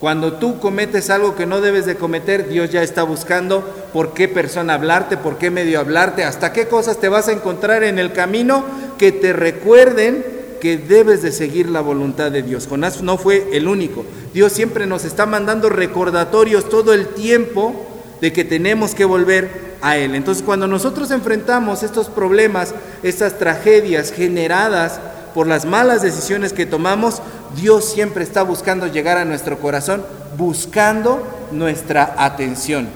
Cuando 0.00 0.32
tú 0.32 0.58
cometes 0.58 1.08
algo 1.08 1.36
que 1.36 1.46
no 1.46 1.60
debes 1.60 1.86
de 1.86 1.94
cometer, 1.94 2.48
Dios 2.48 2.70
ya 2.70 2.82
está 2.82 3.04
buscando 3.04 3.60
por 3.92 4.12
qué 4.12 4.26
persona 4.26 4.74
hablarte, 4.74 5.16
por 5.16 5.38
qué 5.38 5.52
medio 5.52 5.78
hablarte, 5.78 6.24
hasta 6.24 6.52
qué 6.52 6.66
cosas 6.66 6.98
te 6.98 7.08
vas 7.08 7.28
a 7.28 7.32
encontrar 7.32 7.84
en 7.84 8.00
el 8.00 8.12
camino 8.12 8.64
que 8.98 9.12
te 9.12 9.32
recuerden 9.32 10.26
que 10.60 10.78
debes 10.78 11.22
de 11.22 11.30
seguir 11.30 11.68
la 11.68 11.80
voluntad 11.80 12.32
de 12.32 12.42
Dios. 12.42 12.66
Jonás 12.66 13.02
no 13.02 13.18
fue 13.18 13.46
el 13.52 13.68
único. 13.68 14.04
Dios 14.34 14.52
siempre 14.52 14.84
nos 14.84 15.04
está 15.04 15.26
mandando 15.26 15.68
recordatorios 15.68 16.68
todo 16.68 16.92
el 16.92 17.06
tiempo 17.06 17.86
de 18.20 18.32
que 18.32 18.44
tenemos 18.44 18.96
que 18.96 19.04
volver 19.04 19.69
a 19.82 19.96
Él. 19.96 20.14
Entonces 20.14 20.42
cuando 20.42 20.66
nosotros 20.66 21.10
enfrentamos 21.10 21.82
estos 21.82 22.08
problemas, 22.08 22.74
estas 23.02 23.38
tragedias 23.38 24.12
generadas 24.12 25.00
por 25.34 25.46
las 25.46 25.64
malas 25.64 26.02
decisiones 26.02 26.52
que 26.52 26.66
tomamos, 26.66 27.22
Dios 27.56 27.84
siempre 27.84 28.24
está 28.24 28.42
buscando 28.42 28.86
llegar 28.86 29.16
a 29.18 29.24
nuestro 29.24 29.58
corazón, 29.58 30.04
buscando 30.36 31.26
nuestra 31.52 32.14
atención. 32.18 32.88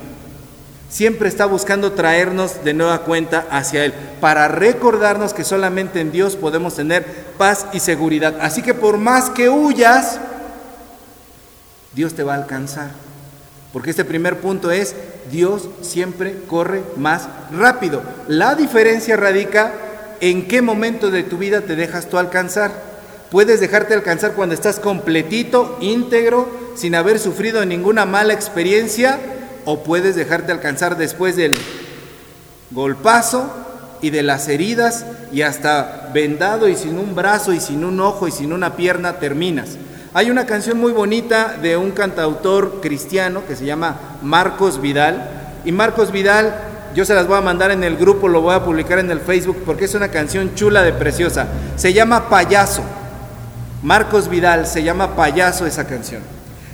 Siempre 0.88 1.28
está 1.28 1.46
buscando 1.46 1.92
traernos 1.92 2.62
de 2.62 2.72
nueva 2.72 3.00
cuenta 3.00 3.46
hacia 3.50 3.84
Él, 3.84 3.92
para 4.20 4.46
recordarnos 4.46 5.34
que 5.34 5.42
solamente 5.42 6.00
en 6.00 6.12
Dios 6.12 6.36
podemos 6.36 6.76
tener 6.76 7.04
paz 7.36 7.66
y 7.72 7.80
seguridad. 7.80 8.36
Así 8.40 8.62
que 8.62 8.74
por 8.74 8.96
más 8.96 9.28
que 9.30 9.48
huyas, 9.48 10.20
Dios 11.94 12.14
te 12.14 12.22
va 12.22 12.34
a 12.34 12.36
alcanzar. 12.36 12.90
Porque 13.72 13.90
este 13.90 14.04
primer 14.04 14.38
punto 14.38 14.70
es, 14.70 14.94
Dios 15.30 15.68
siempre 15.80 16.36
corre 16.46 16.82
más 16.96 17.28
rápido. 17.52 18.02
La 18.28 18.54
diferencia 18.54 19.16
radica 19.16 19.72
en 20.20 20.46
qué 20.46 20.62
momento 20.62 21.10
de 21.10 21.22
tu 21.22 21.38
vida 21.38 21.62
te 21.62 21.76
dejas 21.76 22.08
tú 22.08 22.18
alcanzar. 22.18 22.72
Puedes 23.30 23.60
dejarte 23.60 23.94
alcanzar 23.94 24.32
cuando 24.32 24.54
estás 24.54 24.78
completito, 24.78 25.76
íntegro, 25.80 26.48
sin 26.76 26.94
haber 26.94 27.18
sufrido 27.18 27.64
ninguna 27.64 28.04
mala 28.04 28.32
experiencia, 28.32 29.18
o 29.64 29.82
puedes 29.82 30.14
dejarte 30.14 30.52
alcanzar 30.52 30.96
después 30.96 31.36
del 31.36 31.54
golpazo 32.70 33.50
y 34.00 34.10
de 34.10 34.22
las 34.22 34.48
heridas 34.48 35.06
y 35.32 35.42
hasta 35.42 36.10
vendado 36.12 36.68
y 36.68 36.76
sin 36.76 36.98
un 36.98 37.14
brazo 37.14 37.52
y 37.52 37.60
sin 37.60 37.84
un 37.84 38.00
ojo 38.00 38.28
y 38.28 38.30
sin 38.30 38.52
una 38.52 38.76
pierna 38.76 39.18
terminas. 39.18 39.78
Hay 40.16 40.30
una 40.30 40.46
canción 40.46 40.78
muy 40.78 40.92
bonita 40.92 41.56
de 41.60 41.76
un 41.76 41.90
cantautor 41.90 42.80
cristiano 42.80 43.42
que 43.48 43.56
se 43.56 43.64
llama 43.64 43.98
Marcos 44.22 44.80
Vidal. 44.80 45.28
Y 45.64 45.72
Marcos 45.72 46.12
Vidal, 46.12 46.54
yo 46.94 47.04
se 47.04 47.14
las 47.14 47.26
voy 47.26 47.36
a 47.36 47.40
mandar 47.40 47.72
en 47.72 47.82
el 47.82 47.96
grupo, 47.96 48.28
lo 48.28 48.40
voy 48.40 48.54
a 48.54 48.62
publicar 48.62 49.00
en 49.00 49.10
el 49.10 49.18
Facebook 49.18 49.64
porque 49.66 49.86
es 49.86 49.94
una 49.96 50.12
canción 50.12 50.54
chula 50.54 50.82
de 50.82 50.92
preciosa. 50.92 51.48
Se 51.74 51.92
llama 51.92 52.28
Payaso. 52.28 52.82
Marcos 53.82 54.28
Vidal 54.28 54.68
se 54.68 54.84
llama 54.84 55.16
Payaso 55.16 55.66
esa 55.66 55.84
canción. 55.84 56.22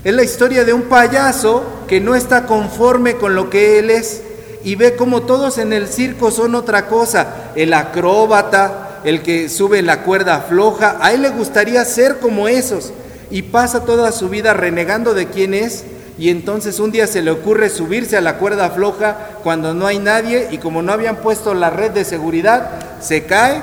Es 0.04 0.12
la 0.12 0.22
historia 0.22 0.66
de 0.66 0.74
un 0.74 0.82
payaso 0.82 1.64
que 1.88 1.98
no 1.98 2.14
está 2.14 2.44
conforme 2.44 3.14
con 3.14 3.34
lo 3.34 3.48
que 3.48 3.78
él 3.78 3.88
es 3.88 4.20
y 4.64 4.74
ve 4.74 4.96
como 4.96 5.22
todos 5.22 5.56
en 5.56 5.72
el 5.72 5.88
circo 5.88 6.30
son 6.30 6.54
otra 6.54 6.88
cosa. 6.88 7.52
El 7.54 7.72
acróbata, 7.72 9.00
el 9.02 9.22
que 9.22 9.48
sube 9.48 9.80
la 9.80 10.02
cuerda 10.02 10.42
floja, 10.42 10.98
a 11.00 11.14
él 11.14 11.22
le 11.22 11.30
gustaría 11.30 11.82
ser 11.86 12.18
como 12.18 12.46
esos. 12.46 12.92
Y 13.30 13.42
pasa 13.42 13.84
toda 13.84 14.12
su 14.12 14.28
vida 14.28 14.54
renegando 14.54 15.14
de 15.14 15.26
quién 15.26 15.54
es. 15.54 15.84
Y 16.18 16.30
entonces 16.30 16.80
un 16.80 16.90
día 16.90 17.06
se 17.06 17.22
le 17.22 17.30
ocurre 17.30 17.70
subirse 17.70 18.16
a 18.16 18.20
la 18.20 18.36
cuerda 18.36 18.70
floja 18.70 19.16
cuando 19.42 19.72
no 19.72 19.86
hay 19.86 19.98
nadie 19.98 20.48
y 20.50 20.58
como 20.58 20.82
no 20.82 20.92
habían 20.92 21.16
puesto 21.16 21.54
la 21.54 21.70
red 21.70 21.92
de 21.92 22.04
seguridad, 22.04 22.70
se 23.00 23.24
cae 23.24 23.62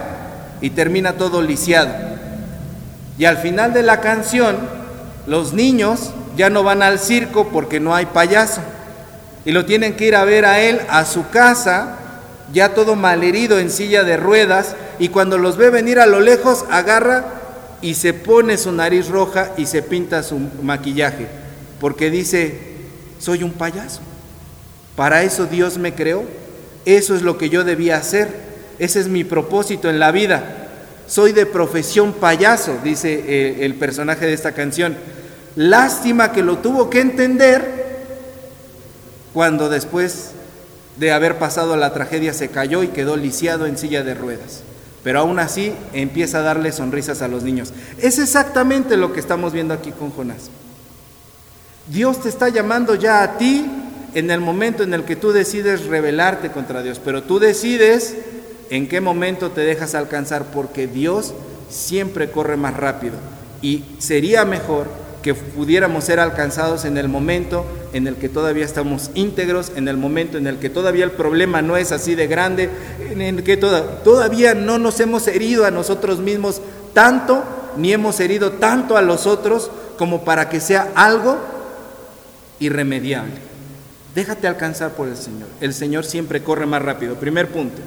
y 0.62 0.72
termina 0.72 1.14
todo 1.14 1.42
lisiado. 1.42 1.94
Y 3.18 3.26
al 3.26 3.38
final 3.38 3.74
de 3.74 3.84
la 3.84 4.02
canción, 4.02 4.58
los 5.28 5.54
niños 5.54 6.12
ya 6.36 6.50
no 6.50 6.64
van 6.64 6.82
al 6.82 6.98
circo 6.98 7.50
porque 7.50 7.80
no 7.80 7.94
hay 7.94 8.08
payaso 8.08 8.62
y 9.48 9.54
lo 9.54 9.64
tienen 9.64 9.96
que 9.96 10.04
ir 10.04 10.16
a 10.18 10.26
ver 10.26 10.46
a 10.46 10.60
él 10.60 10.82
a 10.90 11.06
su 11.06 11.30
casa, 11.30 11.96
ya 12.52 12.74
todo 12.74 12.98
malherido 12.98 13.60
en 13.60 13.72
silla 13.72 14.04
de 14.04 14.18
ruedas, 14.18 14.76
y 15.00 15.08
cuando 15.08 15.38
los 15.38 15.56
ve 15.56 15.70
venir 15.70 16.02
a 16.02 16.06
lo 16.06 16.20
lejos, 16.20 16.66
agarra 16.70 17.24
y 17.82 17.94
se 17.94 18.14
pone 18.14 18.58
su 18.58 18.72
nariz 18.72 19.08
roja 19.08 19.54
y 19.58 19.66
se 19.66 19.82
pinta 19.82 20.24
su 20.24 20.40
maquillaje, 20.62 21.28
porque 21.80 22.10
dice, 22.10 22.58
soy 23.20 23.44
un 23.44 23.52
payaso. 23.52 24.02
Para 24.96 25.24
eso 25.24 25.46
Dios 25.46 25.78
me 25.78 25.94
creó, 25.94 26.24
eso 26.86 27.16
es 27.16 27.22
lo 27.22 27.38
que 27.38 27.50
yo 27.50 27.64
debía 27.64 27.98
hacer, 27.98 28.30
ese 28.80 29.00
es 29.00 29.08
mi 29.08 29.24
propósito 29.24 29.90
en 29.90 30.00
la 30.00 30.12
vida. 30.12 30.70
Soy 31.08 31.32
de 31.32 31.46
profesión 31.46 32.14
payaso, 32.14 32.80
dice 32.84 33.24
eh, 33.28 33.66
el 33.66 33.76
personaje 33.76 34.26
de 34.26 34.34
esta 34.34 34.52
canción. 34.52 34.98
Lástima 35.56 36.32
que 36.32 36.44
lo 36.44 36.58
tuvo 36.58 36.90
que 36.90 37.00
entender 37.00 37.88
cuando 39.34 39.70
después 39.70 40.32
de 40.98 41.12
haber 41.12 41.38
pasado 41.38 41.78
la 41.78 41.94
tragedia 41.94 42.34
se 42.34 42.50
cayó 42.50 42.84
y 42.84 42.88
quedó 42.88 43.16
lisiado 43.16 43.66
en 43.66 43.78
silla 43.78 44.04
de 44.04 44.16
ruedas. 44.16 44.64
Pero 45.08 45.22
aún 45.22 45.40
así 45.40 45.72
empieza 45.94 46.40
a 46.40 46.42
darle 46.42 46.74
sonrisas 46.74 47.22
a 47.22 47.30
los 47.30 47.42
niños. 47.42 47.72
Es 47.98 48.20
exactamente 48.20 48.98
lo 48.98 49.14
que 49.14 49.22
estamos 49.22 49.54
viendo 49.54 49.74
aquí 49.74 49.94
con 49.94 50.12
Jonás. 50.12 50.50
Dios 51.90 52.22
te 52.22 52.28
está 52.28 52.50
llamando 52.50 52.94
ya 52.94 53.24
a 53.24 53.38
ti 53.38 53.66
en 54.14 54.30
el 54.32 54.42
momento 54.42 54.84
en 54.84 54.94
el 54.94 55.06
que 55.06 55.16
tú 55.16 55.32
decides 55.32 55.86
rebelarte 55.86 56.52
contra 56.52 56.84
Dios, 56.84 57.00
pero 57.00 57.24
tú 57.24 57.40
decides 57.40 58.18
en 58.70 58.90
qué 58.90 59.00
momento 59.00 59.52
te 59.52 59.62
dejas 59.62 59.96
alcanzar, 59.96 60.48
porque 60.52 60.88
Dios 60.88 61.34
siempre 61.70 62.30
corre 62.30 62.58
más 62.58 62.76
rápido. 62.76 63.16
Y 63.62 63.86
sería 64.00 64.44
mejor 64.44 64.90
que 65.28 65.34
pudiéramos 65.34 66.06
ser 66.06 66.22
alcanzados 66.22 66.86
en 66.86 66.98
el 66.98 67.10
momento 67.10 67.66
en 67.92 68.08
el 68.08 68.16
que 68.16 68.30
todavía 68.30 68.64
estamos 68.64 69.12
íntegros, 69.14 69.74
en 69.76 69.90
el 69.90 69.98
momento 69.98 70.38
en 70.38 70.48
el 70.48 70.58
que 70.58 70.70
todavía 70.70 71.04
el 71.04 71.12
problema 71.12 71.62
no 71.62 71.76
es 71.76 71.92
así 71.92 72.16
de 72.16 72.28
grande, 72.28 72.70
en 73.12 73.22
el 73.22 73.44
que 73.44 73.58
todavía 73.58 74.54
no 74.54 74.80
nos 74.80 75.02
hemos 75.02 75.28
herido 75.28 75.66
a 75.66 75.72
nosotros 75.72 76.20
mismos 76.20 76.62
tanto, 76.94 77.44
ni 77.76 77.92
hemos 77.92 78.22
herido 78.22 78.54
tanto 78.54 78.96
a 78.96 79.02
los 79.02 79.28
otros 79.28 79.70
como 79.98 80.24
para 80.24 80.48
que 80.48 80.62
sea 80.62 80.94
algo 80.96 81.38
irremediable. 82.62 83.36
Déjate 84.16 84.48
alcanzar 84.48 84.92
por 84.92 85.10
el 85.10 85.18
Señor. 85.18 85.50
El 85.60 85.74
Señor 85.74 86.06
siempre 86.06 86.42
corre 86.42 86.66
más 86.66 86.82
rápido. 86.82 87.16
Primer 87.16 87.50
punto. 87.50 87.82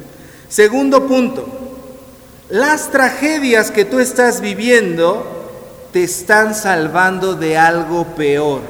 Segundo 0.51 1.07
punto. 1.09 1.49
Las 2.51 2.91
tragedias 2.91 3.71
que 3.71 3.87
tú 3.87 3.99
estás 3.99 4.43
viviendo 4.43 5.40
te 5.93 6.05
están 6.05 6.55
salvando 6.55 7.35
de 7.35 7.59
algo 7.59 8.05
peor. 8.15 8.63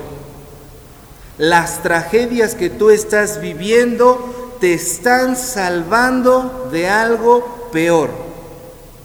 Las 1.38 1.82
tragedias 1.82 2.54
que 2.54 2.70
tú 2.70 2.90
estás 2.90 3.40
viviendo 3.40 4.56
te 4.60 4.74
están 4.74 5.36
salvando 5.36 6.68
de 6.70 6.88
algo 6.88 7.68
peor. 7.72 8.10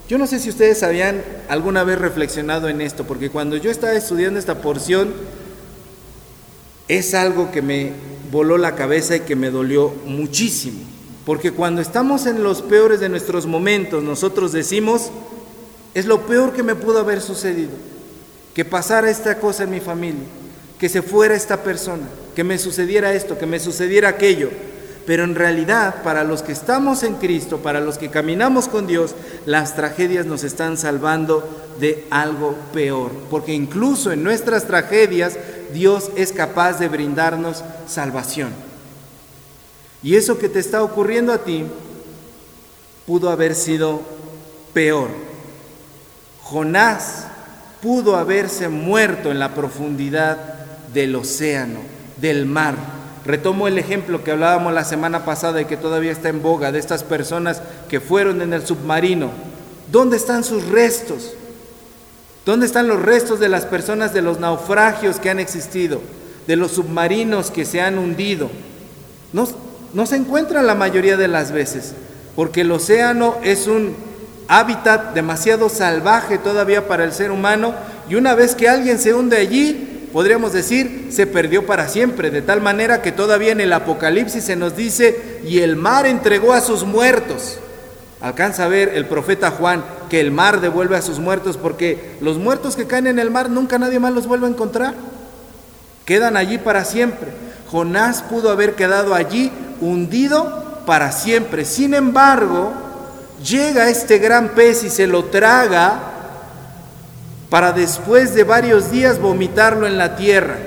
Yo 0.07 0.17
no 0.17 0.27
sé 0.27 0.39
si 0.39 0.49
ustedes 0.49 0.83
habían 0.83 1.23
alguna 1.49 1.83
vez 1.83 1.97
reflexionado 1.97 2.69
en 2.69 2.81
esto, 2.81 3.05
porque 3.05 3.29
cuando 3.29 3.57
yo 3.57 3.71
estaba 3.71 3.93
estudiando 3.93 4.39
esta 4.39 4.61
porción, 4.61 5.13
es 6.87 7.13
algo 7.13 7.51
que 7.51 7.61
me 7.61 7.93
voló 8.31 8.57
la 8.57 8.75
cabeza 8.75 9.15
y 9.15 9.21
que 9.21 9.35
me 9.35 9.49
dolió 9.49 9.93
muchísimo. 10.05 10.79
Porque 11.25 11.51
cuando 11.51 11.81
estamos 11.81 12.27
en 12.27 12.43
los 12.43 12.61
peores 12.61 12.99
de 12.99 13.09
nuestros 13.09 13.47
momentos, 13.47 14.03
nosotros 14.03 14.51
decimos, 14.51 15.09
es 15.95 16.05
lo 16.05 16.27
peor 16.27 16.53
que 16.53 16.61
me 16.61 16.75
pudo 16.75 16.99
haber 16.99 17.21
sucedido 17.21 17.94
que 18.55 18.63
pasara 18.63 19.11
esta 19.11 19.37
cosa 19.37 19.63
en 19.63 19.71
mi 19.71 19.81
familia, 19.81 20.23
que 20.79 20.87
se 20.87 21.01
fuera 21.01 21.35
esta 21.35 21.61
persona, 21.61 22.07
que 22.33 22.45
me 22.45 22.57
sucediera 22.57 23.13
esto, 23.13 23.37
que 23.37 23.45
me 23.45 23.59
sucediera 23.59 24.09
aquello. 24.09 24.49
Pero 25.05 25.23
en 25.25 25.35
realidad, 25.35 26.01
para 26.03 26.23
los 26.23 26.41
que 26.41 26.53
estamos 26.53 27.03
en 27.03 27.15
Cristo, 27.15 27.59
para 27.59 27.81
los 27.81 27.97
que 27.97 28.09
caminamos 28.09 28.67
con 28.67 28.87
Dios, 28.87 29.13
las 29.45 29.75
tragedias 29.75 30.25
nos 30.25 30.43
están 30.43 30.77
salvando 30.77 31.75
de 31.79 32.07
algo 32.09 32.55
peor. 32.73 33.11
Porque 33.29 33.53
incluso 33.53 34.11
en 34.11 34.23
nuestras 34.23 34.65
tragedias, 34.65 35.37
Dios 35.73 36.09
es 36.15 36.31
capaz 36.31 36.79
de 36.79 36.87
brindarnos 36.87 37.63
salvación. 37.87 38.49
Y 40.01 40.15
eso 40.15 40.39
que 40.39 40.49
te 40.49 40.59
está 40.59 40.81
ocurriendo 40.81 41.33
a 41.33 41.39
ti 41.39 41.65
pudo 43.05 43.29
haber 43.29 43.53
sido 43.53 44.01
peor. 44.73 45.09
Jonás 46.41 47.27
pudo 47.85 48.15
haberse 48.15 48.67
muerto 48.67 49.29
en 49.29 49.37
la 49.37 49.53
profundidad 49.53 50.39
del 50.91 51.15
océano, 51.15 51.81
del 52.17 52.47
mar. 52.47 52.73
Retomo 53.23 53.67
el 53.67 53.77
ejemplo 53.77 54.23
que 54.23 54.31
hablábamos 54.31 54.73
la 54.73 54.83
semana 54.83 55.23
pasada 55.23 55.61
y 55.61 55.65
que 55.65 55.77
todavía 55.77 56.11
está 56.11 56.29
en 56.29 56.41
boga 56.41 56.71
de 56.71 56.79
estas 56.79 57.03
personas 57.03 57.61
que 57.87 57.99
fueron 57.99 58.41
en 58.41 58.53
el 58.53 58.65
submarino. 58.65 59.29
¿Dónde 59.91 60.17
están 60.17 60.43
sus 60.43 60.67
restos? 60.67 61.33
¿Dónde 62.43 62.65
están 62.65 62.87
los 62.87 62.99
restos 63.03 63.39
de 63.39 63.49
las 63.49 63.67
personas 63.67 64.15
de 64.15 64.23
los 64.23 64.39
naufragios 64.39 65.19
que 65.19 65.29
han 65.29 65.39
existido, 65.39 66.01
de 66.47 66.55
los 66.55 66.71
submarinos 66.71 67.51
que 67.51 67.65
se 67.65 67.81
han 67.81 67.99
hundido? 67.99 68.49
No, 69.31 69.47
no 69.93 70.07
se 70.07 70.15
encuentran 70.15 70.65
la 70.65 70.73
mayoría 70.73 71.17
de 71.17 71.27
las 71.27 71.51
veces, 71.51 71.93
porque 72.35 72.61
el 72.61 72.71
océano 72.71 73.35
es 73.43 73.67
un 73.67 73.95
hábitat 74.47 75.13
demasiado 75.13 75.69
salvaje 75.69 76.37
todavía 76.37 76.87
para 76.87 77.03
el 77.03 77.13
ser 77.13 77.31
humano 77.31 77.73
y 78.09 78.15
una 78.15 78.35
vez 78.35 78.55
que 78.55 78.69
alguien 78.69 78.99
se 78.99 79.13
hunde 79.13 79.37
allí, 79.37 80.09
podríamos 80.13 80.53
decir, 80.53 81.07
se 81.09 81.27
perdió 81.27 81.65
para 81.65 81.87
siempre, 81.87 82.29
de 82.29 82.41
tal 82.41 82.61
manera 82.61 83.01
que 83.01 83.11
todavía 83.11 83.51
en 83.51 83.61
el 83.61 83.73
Apocalipsis 83.73 84.43
se 84.43 84.55
nos 84.55 84.75
dice, 84.75 85.41
y 85.45 85.59
el 85.59 85.75
mar 85.75 86.05
entregó 86.05 86.53
a 86.53 86.61
sus 86.61 86.83
muertos. 86.83 87.59
Alcanza 88.21 88.65
a 88.65 88.69
ver 88.69 88.89
el 88.95 89.05
profeta 89.05 89.51
Juan 89.51 89.83
que 90.09 90.19
el 90.19 90.31
mar 90.31 90.61
devuelve 90.61 90.95
a 90.95 91.01
sus 91.01 91.19
muertos 91.19 91.57
porque 91.57 92.15
los 92.21 92.37
muertos 92.37 92.75
que 92.75 92.87
caen 92.87 93.07
en 93.07 93.19
el 93.19 93.29
mar 93.29 93.49
nunca 93.49 93.77
nadie 93.77 93.99
más 93.99 94.13
los 94.13 94.25
vuelve 94.25 94.47
a 94.47 94.51
encontrar. 94.51 94.93
Quedan 96.05 96.37
allí 96.37 96.57
para 96.57 96.85
siempre. 96.85 97.27
Jonás 97.69 98.23
pudo 98.23 98.49
haber 98.51 98.75
quedado 98.75 99.13
allí 99.13 99.51
hundido 99.81 100.83
para 100.85 101.11
siempre. 101.11 101.65
Sin 101.65 101.93
embargo, 101.93 102.73
llega 103.43 103.89
este 103.89 104.19
gran 104.19 104.49
pez 104.49 104.83
y 104.83 104.89
se 104.89 105.07
lo 105.07 105.25
traga 105.25 106.11
para 107.49 107.71
después 107.71 108.33
de 108.33 108.43
varios 108.43 108.91
días 108.91 109.19
vomitarlo 109.19 109.87
en 109.87 109.97
la 109.97 110.15
tierra. 110.15 110.57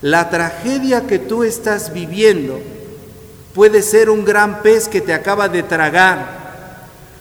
La 0.00 0.28
tragedia 0.30 1.06
que 1.06 1.18
tú 1.18 1.44
estás 1.44 1.92
viviendo 1.92 2.60
puede 3.54 3.82
ser 3.82 4.10
un 4.10 4.24
gran 4.24 4.62
pez 4.62 4.88
que 4.88 5.00
te 5.00 5.14
acaba 5.14 5.48
de 5.48 5.62
tragar, 5.62 6.44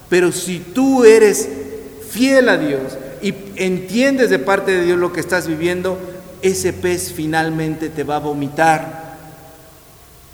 pero 0.10 0.32
si 0.32 0.60
tú 0.60 1.06
eres 1.06 1.48
fiel 2.10 2.50
a 2.50 2.58
Dios 2.58 2.98
y 3.22 3.34
entiendes 3.56 4.30
de 4.30 4.40
parte 4.40 4.72
de 4.72 4.84
Dios 4.84 4.98
lo 4.98 5.14
que 5.14 5.20
estás 5.20 5.48
viviendo, 5.48 5.98
ese 6.42 6.74
pez 6.74 7.14
finalmente 7.14 7.90
te 7.90 8.04
va 8.04 8.18
a 8.18 8.20
vomitar. 8.20 9.04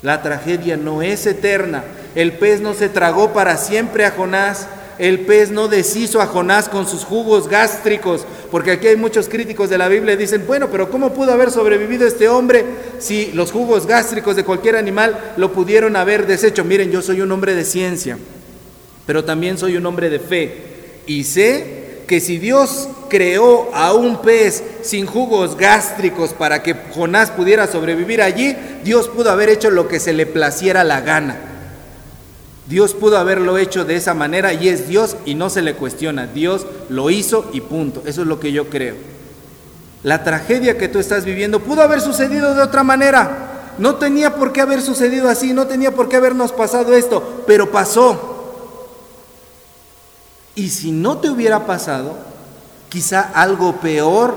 La 0.02 0.22
tragedia 0.22 0.76
no 0.76 1.02
es 1.02 1.26
eterna, 1.26 1.84
el 2.14 2.32
pez 2.32 2.60
no 2.60 2.74
se 2.74 2.88
tragó 2.88 3.32
para 3.32 3.56
siempre 3.56 4.04
a 4.04 4.10
Jonás. 4.10 4.66
El 4.98 5.20
pez 5.20 5.50
no 5.50 5.68
deshizo 5.68 6.20
a 6.20 6.26
Jonás 6.26 6.68
con 6.68 6.86
sus 6.86 7.04
jugos 7.04 7.48
gástricos, 7.48 8.26
porque 8.50 8.72
aquí 8.72 8.86
hay 8.86 8.96
muchos 8.96 9.30
críticos 9.30 9.70
de 9.70 9.78
la 9.78 9.88
Biblia 9.88 10.12
y 10.12 10.18
dicen, 10.18 10.44
bueno, 10.46 10.68
pero 10.70 10.90
¿cómo 10.90 11.14
pudo 11.14 11.32
haber 11.32 11.50
sobrevivido 11.50 12.06
este 12.06 12.28
hombre 12.28 12.66
si 12.98 13.32
los 13.32 13.50
jugos 13.50 13.86
gástricos 13.86 14.36
de 14.36 14.44
cualquier 14.44 14.76
animal 14.76 15.32
lo 15.38 15.52
pudieron 15.52 15.96
haber 15.96 16.26
deshecho? 16.26 16.64
Miren, 16.64 16.90
yo 16.90 17.00
soy 17.00 17.22
un 17.22 17.32
hombre 17.32 17.54
de 17.54 17.64
ciencia, 17.64 18.18
pero 19.06 19.24
también 19.24 19.56
soy 19.56 19.78
un 19.78 19.86
hombre 19.86 20.10
de 20.10 20.18
fe 20.18 20.54
y 21.06 21.24
sé 21.24 21.80
que 22.06 22.20
si 22.20 22.36
Dios 22.36 22.88
creó 23.08 23.70
a 23.72 23.94
un 23.94 24.20
pez 24.20 24.62
sin 24.82 25.06
jugos 25.06 25.56
gástricos 25.56 26.34
para 26.34 26.62
que 26.62 26.74
Jonás 26.94 27.30
pudiera 27.30 27.66
sobrevivir 27.66 28.20
allí, 28.20 28.54
Dios 28.84 29.08
pudo 29.08 29.30
haber 29.30 29.48
hecho 29.48 29.70
lo 29.70 29.88
que 29.88 29.98
se 29.98 30.12
le 30.12 30.26
placiera 30.26 30.84
la 30.84 31.00
gana. 31.00 31.49
Dios 32.70 32.94
pudo 32.94 33.18
haberlo 33.18 33.58
hecho 33.58 33.84
de 33.84 33.96
esa 33.96 34.14
manera 34.14 34.52
y 34.52 34.68
es 34.68 34.86
Dios 34.86 35.16
y 35.24 35.34
no 35.34 35.50
se 35.50 35.60
le 35.60 35.74
cuestiona. 35.74 36.28
Dios 36.28 36.66
lo 36.88 37.10
hizo 37.10 37.50
y 37.52 37.62
punto. 37.62 38.00
Eso 38.06 38.22
es 38.22 38.28
lo 38.28 38.38
que 38.38 38.52
yo 38.52 38.70
creo. 38.70 38.94
La 40.04 40.22
tragedia 40.22 40.78
que 40.78 40.86
tú 40.86 41.00
estás 41.00 41.24
viviendo 41.24 41.58
pudo 41.58 41.82
haber 41.82 42.00
sucedido 42.00 42.54
de 42.54 42.62
otra 42.62 42.84
manera. 42.84 43.48
no 43.78 43.96
tenía 43.96 44.36
por 44.36 44.52
qué 44.52 44.60
haber 44.60 44.82
sucedido 44.82 45.28
así, 45.28 45.52
no 45.52 45.66
tenía 45.66 45.92
por 45.94 46.08
qué 46.08 46.16
habernos 46.16 46.52
pasado 46.52 46.94
esto, 46.94 47.42
pero 47.44 47.72
pasó. 47.72 48.54
Y 50.54 50.68
si 50.68 50.92
no 50.92 51.18
te 51.18 51.28
hubiera 51.28 51.66
pasado, 51.66 52.18
quizá 52.88 53.20
algo 53.34 53.80
peor 53.80 54.36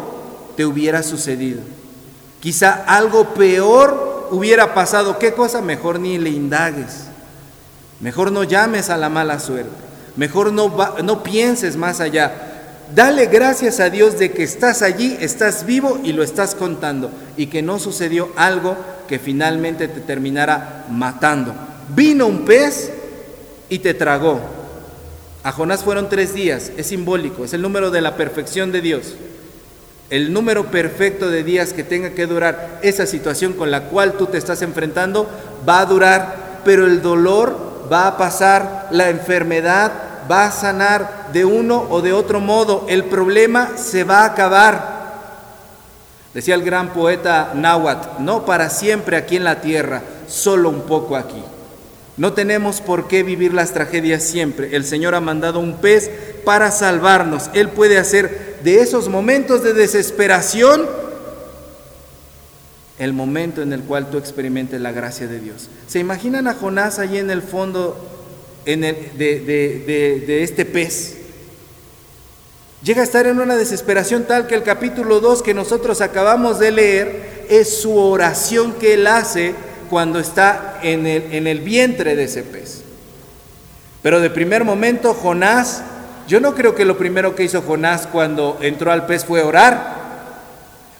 te 0.55 0.65
hubiera 0.65 1.03
sucedido. 1.03 1.61
Quizá 2.39 2.83
algo 2.87 3.35
peor 3.35 4.29
hubiera 4.31 4.73
pasado. 4.73 5.19
¿Qué 5.19 5.33
cosa? 5.33 5.61
Mejor 5.61 5.99
ni 5.99 6.17
le 6.17 6.31
indagues. 6.31 7.12
Mejor 8.03 8.33
no 8.33 8.43
llames 8.43 8.89
a 8.89 8.98
la 8.98 9.07
mala 9.07 9.39
suerte. 9.39 9.72
Mejor 10.17 10.51
no, 10.51 10.75
no 11.01 11.24
pienses 11.24 11.77
más 11.77 12.01
allá. 12.01 12.33
Dale 12.93 13.27
gracias 13.27 13.79
a 13.79 13.89
Dios 13.89 14.19
de 14.19 14.33
que 14.33 14.43
estás 14.43 14.81
allí, 14.81 15.15
estás 15.22 15.65
vivo 15.65 15.98
y 16.03 16.12
lo 16.12 16.22
estás 16.22 16.53
contando 16.53 17.10
y 17.38 17.48
que 17.48 17.62
no 17.62 17.79
sucedió 17.79 18.29
algo 18.36 18.75
que 19.07 19.19
finalmente 19.19 19.88
te 19.88 20.01
terminara 20.01 20.86
matando. 20.91 21.55
Vino 21.95 22.27
un 22.27 22.43
pez 22.43 22.91
y 23.69 23.79
te 23.79 23.93
tragó. 23.93 24.41
A 25.43 25.53
Jonás 25.53 25.86
fueron 25.86 26.10
tres 26.10 26.33
días, 26.33 26.74
es 26.75 26.88
simbólico, 26.88 27.45
es 27.45 27.53
el 27.53 27.62
número 27.62 27.89
de 27.89 28.01
la 28.01 28.17
perfección 28.17 28.74
de 28.74 28.81
Dios. 28.81 29.13
El 30.10 30.33
número 30.33 30.65
perfecto 30.65 31.29
de 31.29 31.45
días 31.45 31.72
que 31.72 31.86
tenga 31.86 32.10
que 32.10 32.27
durar 32.27 32.79
esa 32.83 33.05
situación 33.05 33.53
con 33.53 33.72
la 33.72 33.86
cual 33.86 34.13
tú 34.17 34.25
te 34.25 34.38
estás 34.38 34.62
enfrentando 34.62 35.29
va 35.67 35.79
a 35.79 35.86
durar, 35.86 36.60
pero 36.65 36.86
el 36.86 37.01
dolor 37.01 37.73
va 37.93 38.07
a 38.07 38.17
pasar, 38.17 38.88
la 38.91 39.09
enfermedad 39.09 39.91
va 40.29 40.45
a 40.45 40.51
sanar 40.51 41.29
de 41.31 41.45
uno 41.45 41.85
o 41.89 42.01
de 42.01 42.13
otro 42.13 42.39
modo, 42.39 42.85
el 42.89 43.03
problema 43.05 43.71
se 43.75 44.03
va 44.03 44.21
a 44.21 44.25
acabar. 44.25 44.93
Decía 46.33 46.55
el 46.55 46.63
gran 46.63 46.89
poeta 46.89 47.51
Nahuatl, 47.53 48.23
no 48.23 48.45
para 48.45 48.69
siempre 48.69 49.17
aquí 49.17 49.35
en 49.35 49.43
la 49.43 49.62
tierra, 49.62 50.01
solo 50.27 50.69
un 50.69 50.81
poco 50.81 51.15
aquí. 51.15 51.43
No 52.17 52.33
tenemos 52.33 52.81
por 52.81 53.07
qué 53.07 53.23
vivir 53.23 53.53
las 53.53 53.71
tragedias 53.71 54.23
siempre. 54.23 54.75
El 54.75 54.85
Señor 54.85 55.15
ha 55.15 55.19
mandado 55.19 55.59
un 55.59 55.77
pez 55.77 56.12
para 56.45 56.71
salvarnos. 56.71 57.50
Él 57.53 57.69
puede 57.69 57.97
hacer 57.97 58.59
de 58.63 58.81
esos 58.81 59.09
momentos 59.09 59.63
de 59.63 59.73
desesperación 59.73 60.88
el 63.00 63.13
momento 63.13 63.62
en 63.62 63.73
el 63.73 63.81
cual 63.81 64.09
tú 64.09 64.17
experimentes 64.17 64.79
la 64.79 64.91
gracia 64.91 65.27
de 65.27 65.39
Dios. 65.39 65.69
¿Se 65.88 66.00
imaginan 66.00 66.47
a 66.47 66.53
Jonás 66.53 67.00
allí 67.00 67.17
en 67.17 67.31
el 67.31 67.41
fondo 67.41 67.97
de, 68.65 70.39
este 70.43 70.65
pez? 70.65 71.17
Llega 72.83 73.01
a 73.01 73.05
estar 73.05 73.25
en 73.25 73.39
una 73.39 73.55
desesperación 73.55 74.25
tal 74.25 74.45
que 74.45 74.55
el 74.55 74.63
capítulo 74.63 75.19
2 75.21 75.41
que 75.41 75.53
nosotros 75.53 76.01
acabamos 76.01 76.59
de 76.59 76.71
leer 76.71 77.45
es 77.50 77.81
su 77.81 77.95
oración 77.97 78.73
que 78.73 78.95
él 78.95 79.07
hace 79.07 79.55
cuando 79.89 80.19
está 80.19 80.79
el, 80.83 81.05
en 81.05 81.47
el 81.47 81.59
vientre 81.62 82.15
de 82.15 82.25
ese 82.25 82.43
pez. 82.43 82.83
Pero 84.01 84.19
de 84.19 84.29
primer 84.29 84.65
momento 84.65 85.13
Jonás, 85.13 85.81
yo 86.27 86.39
no 86.39 86.53
creo 86.55 86.75
que 86.75 86.85
lo 86.85 86.97
primero 86.97 87.35
que 87.35 87.43
hizo 87.43 87.62
Jonás 87.62 88.05
cuando 88.05 88.59
entró 88.62 88.91
al 88.91 89.05
pez 89.05 89.25
fue 89.25 89.41
orar, 89.41 90.02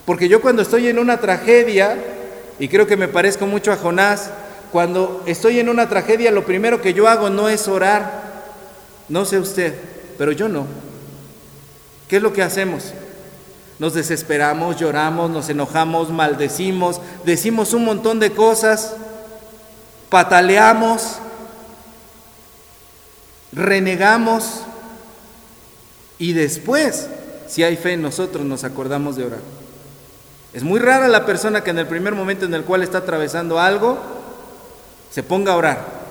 porque 0.06 0.28
yo 0.28 0.42
cuando 0.42 0.62
estoy 0.62 0.88
en 0.88 1.00
una 1.00 1.20
tragedia, 1.20 1.98
y 2.60 2.68
creo 2.68 2.88
que 2.88 2.98
me 2.98 3.08
parezco 3.08 3.48
mucho 3.48 3.72
a 3.72 3.78
Jonás, 3.78 4.30
cuando 4.72 5.24
estoy 5.26 5.60
en 5.60 5.70
una 5.70 5.88
tragedia 5.88 6.32
lo 6.32 6.46
primero 6.46 6.82
que 6.82 6.94
yo 6.94 7.08
hago 7.08 7.30
no 7.30 7.48
es 7.48 7.68
orar, 7.68 8.24
no 9.08 9.24
sé 9.24 9.40
usted, 9.40 9.76
pero 10.18 10.32
yo 10.32 10.50
no. 10.50 10.66
¿Qué 12.08 12.18
es 12.18 12.22
lo 12.24 12.34
que 12.34 12.42
hacemos? 12.42 12.94
Nos 13.80 13.94
desesperamos, 13.94 14.78
lloramos, 14.78 15.30
nos 15.30 15.50
enojamos, 15.50 16.10
maldecimos, 16.10 17.00
decimos 17.24 17.74
un 17.74 17.86
montón 17.86 18.20
de 18.20 18.32
cosas, 18.32 18.96
pataleamos, 20.10 21.18
renegamos 23.52 24.62
y 26.18 26.34
después, 26.34 27.08
si 27.48 27.64
hay 27.64 27.78
fe 27.78 27.94
en 27.94 28.02
nosotros, 28.02 28.46
nos 28.46 28.64
acordamos 28.64 29.16
de 29.16 29.26
orar. 29.26 29.63
Es 30.54 30.64
muy 30.64 30.80
rara 30.80 31.08
la 31.08 31.26
persona 31.26 31.64
que 31.64 31.72
en 31.72 31.80
el 31.80 31.88
primer 31.88 32.14
momento 32.14 32.46
en 32.46 32.54
el 32.54 32.64
cual 32.64 32.84
está 32.84 33.00
atravesando 33.00 33.60
algo, 33.60 33.98
se 35.10 35.24
ponga 35.24 35.54
a 35.54 35.58
orar. 35.58 36.04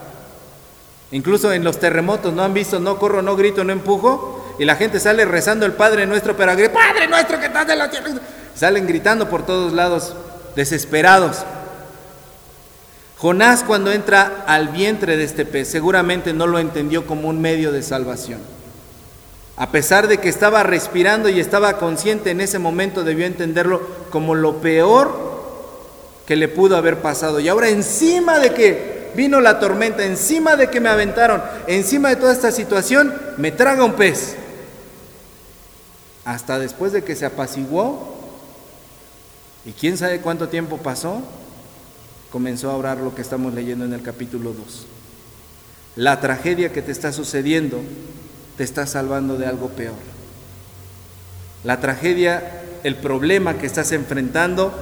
Incluso 1.12 1.52
en 1.52 1.62
los 1.62 1.78
terremotos, 1.78 2.33
¿no 2.33 2.42
han 2.42 2.55
visto? 2.55 2.81
No 2.81 2.98
corro, 2.98 3.22
no 3.22 3.37
grito, 3.37 3.62
no 3.64 3.72
empujo 3.72 4.42
y 4.59 4.64
la 4.64 4.76
gente 4.76 5.00
sale 5.00 5.24
rezando 5.24 5.66
el 5.66 5.72
Padre 5.72 6.07
Nuestro, 6.07 6.37
pero 6.37 6.52
Padre 6.72 7.07
Nuestro 7.09 7.38
que 7.38 7.46
estás 7.46 7.68
en 7.68 7.78
la 7.78 7.90
tierra. 7.90 8.11
Salen 8.55 8.87
gritando 8.87 9.28
por 9.28 9.44
todos 9.46 9.72
lados, 9.72 10.14
desesperados. 10.57 11.44
Jonás 13.18 13.62
cuando 13.62 13.92
entra 13.92 14.44
al 14.46 14.68
vientre 14.68 15.16
de 15.16 15.24
este 15.24 15.44
pez 15.44 15.68
seguramente 15.68 16.33
no 16.33 16.46
lo 16.46 16.59
entendió 16.59 17.07
como 17.07 17.28
un 17.28 17.40
medio 17.40 17.70
de 17.70 17.83
salvación. 17.83 18.40
A 19.62 19.70
pesar 19.70 20.09
de 20.09 20.18
que 20.18 20.29
estaba 20.29 20.64
respirando 20.64 21.29
y 21.29 21.38
estaba 21.38 21.79
consciente 21.79 22.33
en 22.33 22.40
ese 22.40 22.59
momento, 22.59 23.05
debió 23.05 23.27
entenderlo 23.27 23.81
como 24.11 24.35
lo 24.35 24.61
peor 24.61 25.14
que 26.27 26.35
le 26.35 26.48
pudo 26.48 26.77
haber 26.77 27.01
pasado. 27.01 27.38
Y 27.38 27.46
ahora 27.46 27.68
encima 27.68 28.40
de 28.40 28.55
que 28.55 29.12
vino 29.14 29.40
la 29.40 29.61
tormenta, 29.61 30.05
encima 30.05 30.57
de 30.57 30.68
que 30.68 30.81
me 30.81 30.88
aventaron, 30.88 31.40
encima 31.68 32.09
de 32.09 32.16
toda 32.16 32.33
esta 32.33 32.51
situación, 32.51 33.14
me 33.37 33.53
traga 33.53 33.85
un 33.85 33.92
pez 33.92 34.35
hasta 36.25 36.59
después 36.59 36.90
de 36.90 37.05
que 37.05 37.14
se 37.14 37.27
apaciguó, 37.27 38.16
y 39.64 39.70
quién 39.70 39.96
sabe 39.96 40.20
cuánto 40.20 40.48
tiempo 40.48 40.79
pasó, 40.79 41.22
comenzó 42.33 42.68
a 42.72 42.77
orar 42.77 42.98
lo 42.98 43.14
que 43.14 43.22
estamos 43.22 43.55
leyendo 43.55 43.85
en 43.85 43.92
el 43.92 44.03
capítulo 44.03 44.55
2. 44.55 44.87
La 45.94 46.20
tragedia 46.20 46.72
que 46.72 46.83
te 46.83 46.90
está 46.90 47.12
sucediendo 47.12 47.81
te 48.56 48.64
está 48.64 48.86
salvando 48.86 49.36
de 49.36 49.46
algo 49.46 49.68
peor. 49.68 49.94
La 51.64 51.80
tragedia, 51.80 52.62
el 52.82 52.96
problema 52.96 53.54
que 53.54 53.66
estás 53.66 53.92
enfrentando 53.92 54.72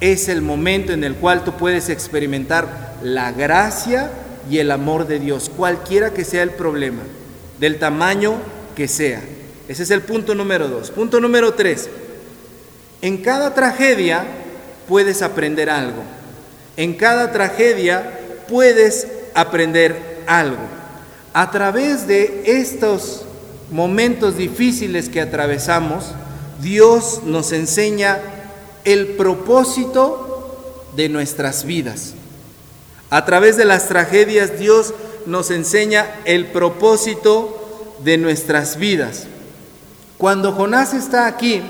es 0.00 0.28
el 0.28 0.40
momento 0.40 0.92
en 0.92 1.04
el 1.04 1.14
cual 1.16 1.44
tú 1.44 1.52
puedes 1.52 1.88
experimentar 1.90 2.96
la 3.02 3.32
gracia 3.32 4.10
y 4.48 4.58
el 4.58 4.70
amor 4.70 5.06
de 5.06 5.18
Dios, 5.18 5.50
cualquiera 5.54 6.10
que 6.10 6.24
sea 6.24 6.42
el 6.42 6.50
problema, 6.50 7.02
del 7.58 7.78
tamaño 7.78 8.34
que 8.74 8.88
sea. 8.88 9.22
Ese 9.68 9.82
es 9.82 9.90
el 9.90 10.00
punto 10.00 10.34
número 10.34 10.68
dos. 10.68 10.90
Punto 10.90 11.20
número 11.20 11.54
tres. 11.54 11.88
En 13.02 13.18
cada 13.18 13.54
tragedia 13.54 14.24
puedes 14.88 15.22
aprender 15.22 15.70
algo. 15.70 16.02
En 16.76 16.94
cada 16.94 17.30
tragedia 17.30 18.18
puedes 18.48 19.06
aprender 19.34 20.22
algo. 20.26 20.79
A 21.32 21.50
través 21.50 22.06
de 22.06 22.42
estos 22.46 23.22
momentos 23.70 24.36
difíciles 24.36 25.08
que 25.08 25.20
atravesamos, 25.20 26.12
Dios 26.60 27.22
nos 27.24 27.52
enseña 27.52 28.18
el 28.84 29.08
propósito 29.08 30.86
de 30.96 31.08
nuestras 31.08 31.64
vidas. 31.64 32.14
A 33.10 33.24
través 33.24 33.56
de 33.56 33.64
las 33.64 33.88
tragedias 33.88 34.58
Dios 34.58 34.92
nos 35.26 35.50
enseña 35.50 36.06
el 36.24 36.46
propósito 36.46 37.96
de 38.02 38.18
nuestras 38.18 38.76
vidas. 38.76 39.26
Cuando 40.18 40.52
Jonás 40.52 40.94
está 40.94 41.26
aquí, 41.26 41.62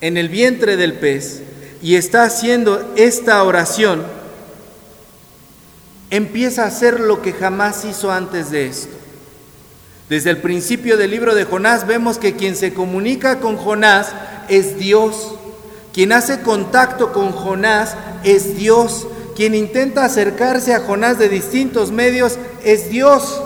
en 0.00 0.16
el 0.16 0.28
vientre 0.28 0.76
del 0.76 0.94
pez, 0.94 1.42
y 1.80 1.96
está 1.96 2.24
haciendo 2.24 2.92
esta 2.96 3.42
oración, 3.42 4.04
empieza 6.12 6.62
a 6.62 6.66
hacer 6.66 7.00
lo 7.00 7.22
que 7.22 7.32
jamás 7.32 7.86
hizo 7.86 8.12
antes 8.12 8.50
de 8.50 8.66
esto. 8.66 8.94
Desde 10.10 10.28
el 10.28 10.42
principio 10.42 10.98
del 10.98 11.10
libro 11.10 11.34
de 11.34 11.46
Jonás 11.46 11.86
vemos 11.86 12.18
que 12.18 12.36
quien 12.36 12.54
se 12.54 12.74
comunica 12.74 13.40
con 13.40 13.56
Jonás 13.56 14.12
es 14.48 14.76
Dios. 14.76 15.36
Quien 15.94 16.12
hace 16.12 16.42
contacto 16.42 17.14
con 17.14 17.32
Jonás 17.32 17.96
es 18.24 18.58
Dios. 18.58 19.06
Quien 19.34 19.54
intenta 19.54 20.04
acercarse 20.04 20.74
a 20.74 20.80
Jonás 20.80 21.18
de 21.18 21.30
distintos 21.30 21.90
medios 21.92 22.38
es 22.62 22.90
Dios. 22.90 23.42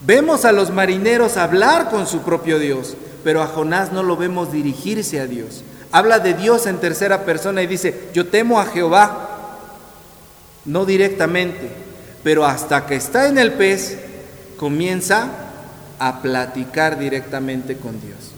Vemos 0.00 0.46
a 0.46 0.52
los 0.52 0.70
marineros 0.70 1.36
hablar 1.36 1.90
con 1.90 2.06
su 2.06 2.22
propio 2.22 2.58
Dios, 2.58 2.96
pero 3.22 3.42
a 3.42 3.48
Jonás 3.48 3.92
no 3.92 4.02
lo 4.02 4.16
vemos 4.16 4.50
dirigirse 4.50 5.20
a 5.20 5.26
Dios. 5.26 5.62
Habla 5.92 6.20
de 6.20 6.32
Dios 6.32 6.66
en 6.66 6.78
tercera 6.78 7.26
persona 7.26 7.62
y 7.62 7.66
dice, 7.66 8.08
yo 8.14 8.28
temo 8.28 8.60
a 8.60 8.64
Jehová. 8.64 9.33
No 10.64 10.86
directamente, 10.86 11.68
pero 12.22 12.44
hasta 12.44 12.86
que 12.86 12.96
está 12.96 13.28
en 13.28 13.38
el 13.38 13.52
pez, 13.52 13.98
comienza 14.56 15.28
a 15.98 16.22
platicar 16.22 16.98
directamente 16.98 17.76
con 17.76 18.00
Dios. 18.00 18.32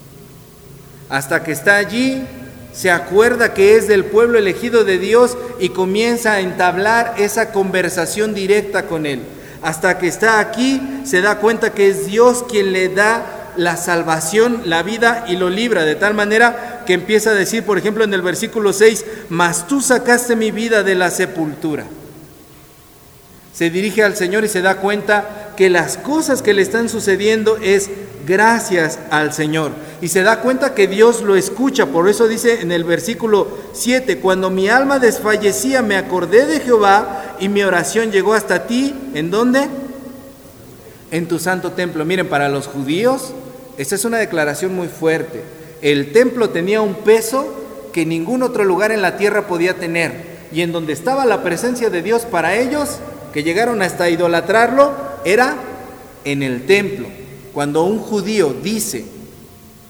Hasta 1.08 1.42
que 1.44 1.52
está 1.52 1.76
allí, 1.76 2.24
se 2.72 2.90
acuerda 2.90 3.54
que 3.54 3.76
es 3.76 3.88
del 3.88 4.04
pueblo 4.04 4.38
elegido 4.38 4.84
de 4.84 4.98
Dios 4.98 5.36
y 5.60 5.70
comienza 5.70 6.32
a 6.32 6.40
entablar 6.40 7.14
esa 7.16 7.52
conversación 7.52 8.34
directa 8.34 8.86
con 8.86 9.06
Él 9.06 9.22
hasta 9.66 9.98
que 9.98 10.06
está 10.06 10.38
aquí, 10.38 10.80
se 11.04 11.20
da 11.20 11.38
cuenta 11.38 11.72
que 11.72 11.88
es 11.88 12.06
Dios 12.06 12.44
quien 12.48 12.72
le 12.72 12.88
da 12.88 13.52
la 13.56 13.76
salvación, 13.76 14.62
la 14.66 14.84
vida 14.84 15.24
y 15.28 15.36
lo 15.36 15.50
libra, 15.50 15.84
de 15.84 15.96
tal 15.96 16.14
manera 16.14 16.84
que 16.86 16.92
empieza 16.92 17.30
a 17.30 17.34
decir, 17.34 17.64
por 17.64 17.76
ejemplo, 17.76 18.04
en 18.04 18.14
el 18.14 18.22
versículo 18.22 18.72
6, 18.72 19.04
mas 19.28 19.66
tú 19.66 19.80
sacaste 19.80 20.36
mi 20.36 20.52
vida 20.52 20.84
de 20.84 20.94
la 20.94 21.10
sepultura. 21.10 21.84
Se 23.56 23.70
dirige 23.70 24.02
al 24.02 24.16
Señor 24.16 24.44
y 24.44 24.48
se 24.48 24.60
da 24.60 24.76
cuenta 24.76 25.54
que 25.56 25.70
las 25.70 25.96
cosas 25.96 26.42
que 26.42 26.52
le 26.52 26.60
están 26.60 26.90
sucediendo 26.90 27.56
es 27.56 27.88
gracias 28.26 28.98
al 29.10 29.32
Señor. 29.32 29.70
Y 30.02 30.08
se 30.08 30.22
da 30.22 30.40
cuenta 30.40 30.74
que 30.74 30.86
Dios 30.86 31.22
lo 31.22 31.36
escucha. 31.36 31.86
Por 31.86 32.06
eso 32.06 32.28
dice 32.28 32.60
en 32.60 32.70
el 32.70 32.84
versículo 32.84 33.48
7, 33.72 34.18
cuando 34.18 34.50
mi 34.50 34.68
alma 34.68 34.98
desfallecía 34.98 35.80
me 35.80 35.96
acordé 35.96 36.44
de 36.44 36.60
Jehová 36.60 37.36
y 37.40 37.48
mi 37.48 37.62
oración 37.62 38.12
llegó 38.12 38.34
hasta 38.34 38.66
ti. 38.66 38.94
¿En 39.14 39.30
dónde? 39.30 39.68
En 41.10 41.26
tu 41.26 41.38
santo 41.38 41.72
templo. 41.72 42.04
Miren, 42.04 42.28
para 42.28 42.50
los 42.50 42.66
judíos, 42.66 43.32
esta 43.78 43.94
es 43.94 44.04
una 44.04 44.18
declaración 44.18 44.76
muy 44.76 44.88
fuerte. 44.88 45.42
El 45.80 46.12
templo 46.12 46.50
tenía 46.50 46.82
un 46.82 46.94
peso 46.94 47.54
que 47.94 48.04
ningún 48.04 48.42
otro 48.42 48.64
lugar 48.64 48.92
en 48.92 49.00
la 49.00 49.16
tierra 49.16 49.46
podía 49.46 49.78
tener. 49.78 50.36
Y 50.52 50.60
en 50.60 50.72
donde 50.72 50.92
estaba 50.92 51.24
la 51.24 51.42
presencia 51.42 51.88
de 51.88 52.02
Dios 52.02 52.26
para 52.26 52.54
ellos, 52.54 52.98
que 53.36 53.42
llegaron 53.42 53.82
hasta 53.82 54.08
idolatrarlo, 54.08 54.94
era 55.26 55.56
en 56.24 56.42
el 56.42 56.64
templo. 56.64 57.06
Cuando 57.52 57.84
un 57.84 57.98
judío 57.98 58.54
dice 58.62 59.04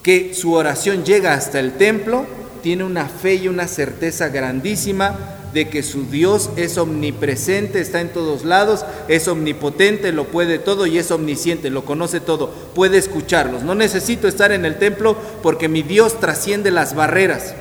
que 0.02 0.35
su 0.35 0.52
oración 0.54 1.04
llega 1.04 1.32
hasta 1.32 1.61
el 1.61 1.74
templo, 1.74 2.26
tiene 2.61 2.82
una 2.82 3.09
fe 3.09 3.37
y 3.37 3.46
una 3.46 3.68
certeza 3.68 4.30
grandísima 4.30 5.16
de 5.54 5.68
que 5.68 5.85
su 5.85 6.06
Dios 6.11 6.50
es 6.56 6.76
omnipresente, 6.76 7.80
está 7.80 8.00
en 8.00 8.09
todos 8.09 8.44
lados, 8.44 8.85
es 9.06 9.28
omnipotente, 9.28 10.11
lo 10.11 10.24
puede 10.24 10.59
todo 10.59 10.85
y 10.88 10.98
es 10.98 11.12
omnisciente, 11.12 11.70
lo 11.70 11.85
conoce 11.85 12.18
todo, 12.18 12.50
puede 12.74 12.98
escucharlos. 12.98 13.62
No 13.62 13.76
necesito 13.76 14.26
estar 14.26 14.50
en 14.50 14.64
el 14.64 14.76
templo 14.80 15.16
porque 15.44 15.68
mi 15.68 15.85
Dios 15.85 16.18
trasciende 16.18 16.72
las 16.72 16.96
barreras. 16.96 17.54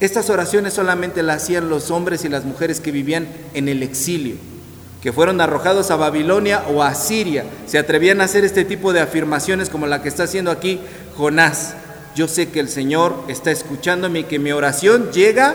Estas 0.00 0.30
oraciones 0.30 0.72
solamente 0.72 1.22
las 1.22 1.42
hacían 1.42 1.68
los 1.68 1.90
hombres 1.90 2.24
y 2.24 2.30
las 2.30 2.46
mujeres 2.46 2.80
que 2.80 2.92
vivían 2.92 3.28
en 3.52 3.68
el 3.68 3.82
exilio 3.82 4.36
que 5.02 5.12
fueron 5.12 5.40
arrojados 5.40 5.90
a 5.90 5.96
Babilonia 5.96 6.64
o 6.68 6.82
a 6.82 6.94
Siria, 6.94 7.44
se 7.66 7.78
atrevían 7.78 8.20
a 8.20 8.24
hacer 8.24 8.44
este 8.44 8.64
tipo 8.64 8.92
de 8.92 9.00
afirmaciones 9.00 9.70
como 9.70 9.86
la 9.86 10.02
que 10.02 10.08
está 10.08 10.24
haciendo 10.24 10.50
aquí 10.50 10.80
Jonás. 11.16 11.74
Yo 12.14 12.28
sé 12.28 12.50
que 12.50 12.60
el 12.60 12.68
Señor 12.68 13.24
está 13.28 13.50
escuchándome 13.50 14.20
y 14.20 14.24
que 14.24 14.38
mi 14.38 14.52
oración 14.52 15.10
llega 15.12 15.54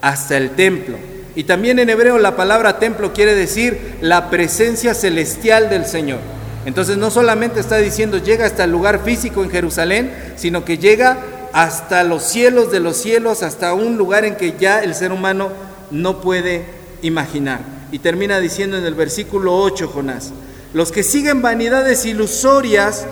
hasta 0.00 0.36
el 0.36 0.50
templo. 0.50 0.96
Y 1.36 1.44
también 1.44 1.78
en 1.78 1.90
hebreo 1.90 2.18
la 2.18 2.34
palabra 2.34 2.78
templo 2.78 3.12
quiere 3.12 3.34
decir 3.34 3.98
la 4.00 4.30
presencia 4.30 4.94
celestial 4.94 5.68
del 5.68 5.84
Señor. 5.84 6.18
Entonces 6.64 6.96
no 6.96 7.10
solamente 7.10 7.60
está 7.60 7.76
diciendo 7.76 8.18
llega 8.18 8.46
hasta 8.46 8.64
el 8.64 8.72
lugar 8.72 9.04
físico 9.04 9.44
en 9.44 9.50
Jerusalén, 9.50 10.10
sino 10.36 10.64
que 10.64 10.78
llega 10.78 11.18
hasta 11.52 12.02
los 12.02 12.24
cielos 12.24 12.72
de 12.72 12.80
los 12.80 12.96
cielos, 12.96 13.42
hasta 13.42 13.74
un 13.74 13.96
lugar 13.96 14.24
en 14.24 14.36
que 14.36 14.54
ya 14.58 14.82
el 14.82 14.94
ser 14.94 15.12
humano 15.12 15.50
no 15.90 16.20
puede 16.20 16.64
imaginar. 17.02 17.75
Y 17.92 17.98
termina 17.98 18.40
diciendo 18.40 18.76
en 18.76 18.84
el 18.84 18.94
versículo 18.94 19.56
8 19.56 19.88
Jonás, 19.88 20.32
los 20.72 20.92
que 20.92 21.02
siguen 21.02 21.42
vanidades 21.42 22.04
ilusorias, 22.04 23.06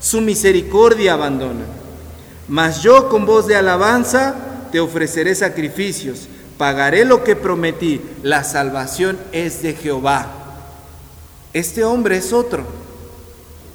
su 0.00 0.20
misericordia 0.20 1.14
abandonan. 1.14 1.66
Mas 2.48 2.82
yo 2.82 3.08
con 3.08 3.26
voz 3.26 3.46
de 3.46 3.56
alabanza 3.56 4.34
te 4.72 4.80
ofreceré 4.80 5.34
sacrificios, 5.34 6.28
pagaré 6.58 7.04
lo 7.04 7.22
que 7.22 7.36
prometí, 7.36 8.00
la 8.22 8.44
salvación 8.44 9.18
es 9.32 9.62
de 9.62 9.74
Jehová. 9.74 10.26
Este 11.52 11.84
hombre 11.84 12.16
es 12.16 12.32
otro. 12.32 12.64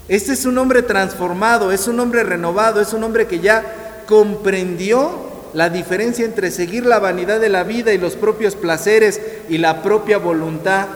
Este 0.07 0.33
es 0.33 0.45
un 0.45 0.57
hombre 0.57 0.83
transformado, 0.83 1.71
es 1.71 1.87
un 1.87 1.99
hombre 1.99 2.23
renovado, 2.23 2.79
es 2.79 2.93
un 2.93 3.03
hombre 3.03 3.27
que 3.27 3.39
ya 3.39 4.03
comprendió 4.05 5.24
la 5.55 5.69
diferencia 5.69 6.25
entre 6.25 6.51
seguir 6.51 6.85
la 6.85 6.99
vanidad 6.99 7.39
de 7.39 7.47
la 7.47 7.63
vida 7.63 7.93
y 7.93 7.97
los 7.97 8.17
propios 8.17 8.55
placeres 8.55 9.21
y 9.47 9.57
la 9.57 9.81
propia 9.81 10.17
voluntad 10.17 10.87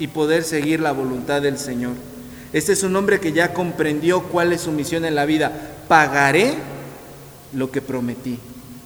y 0.00 0.08
poder 0.08 0.42
seguir 0.42 0.80
la 0.80 0.90
voluntad 0.90 1.42
del 1.42 1.58
Señor. 1.58 1.92
Este 2.52 2.72
es 2.72 2.82
un 2.82 2.96
hombre 2.96 3.20
que 3.20 3.32
ya 3.32 3.54
comprendió 3.54 4.24
cuál 4.24 4.52
es 4.52 4.62
su 4.62 4.72
misión 4.72 5.04
en 5.04 5.14
la 5.14 5.26
vida. 5.26 5.52
Pagaré 5.86 6.54
lo 7.52 7.70
que 7.70 7.80
prometí. 7.80 8.40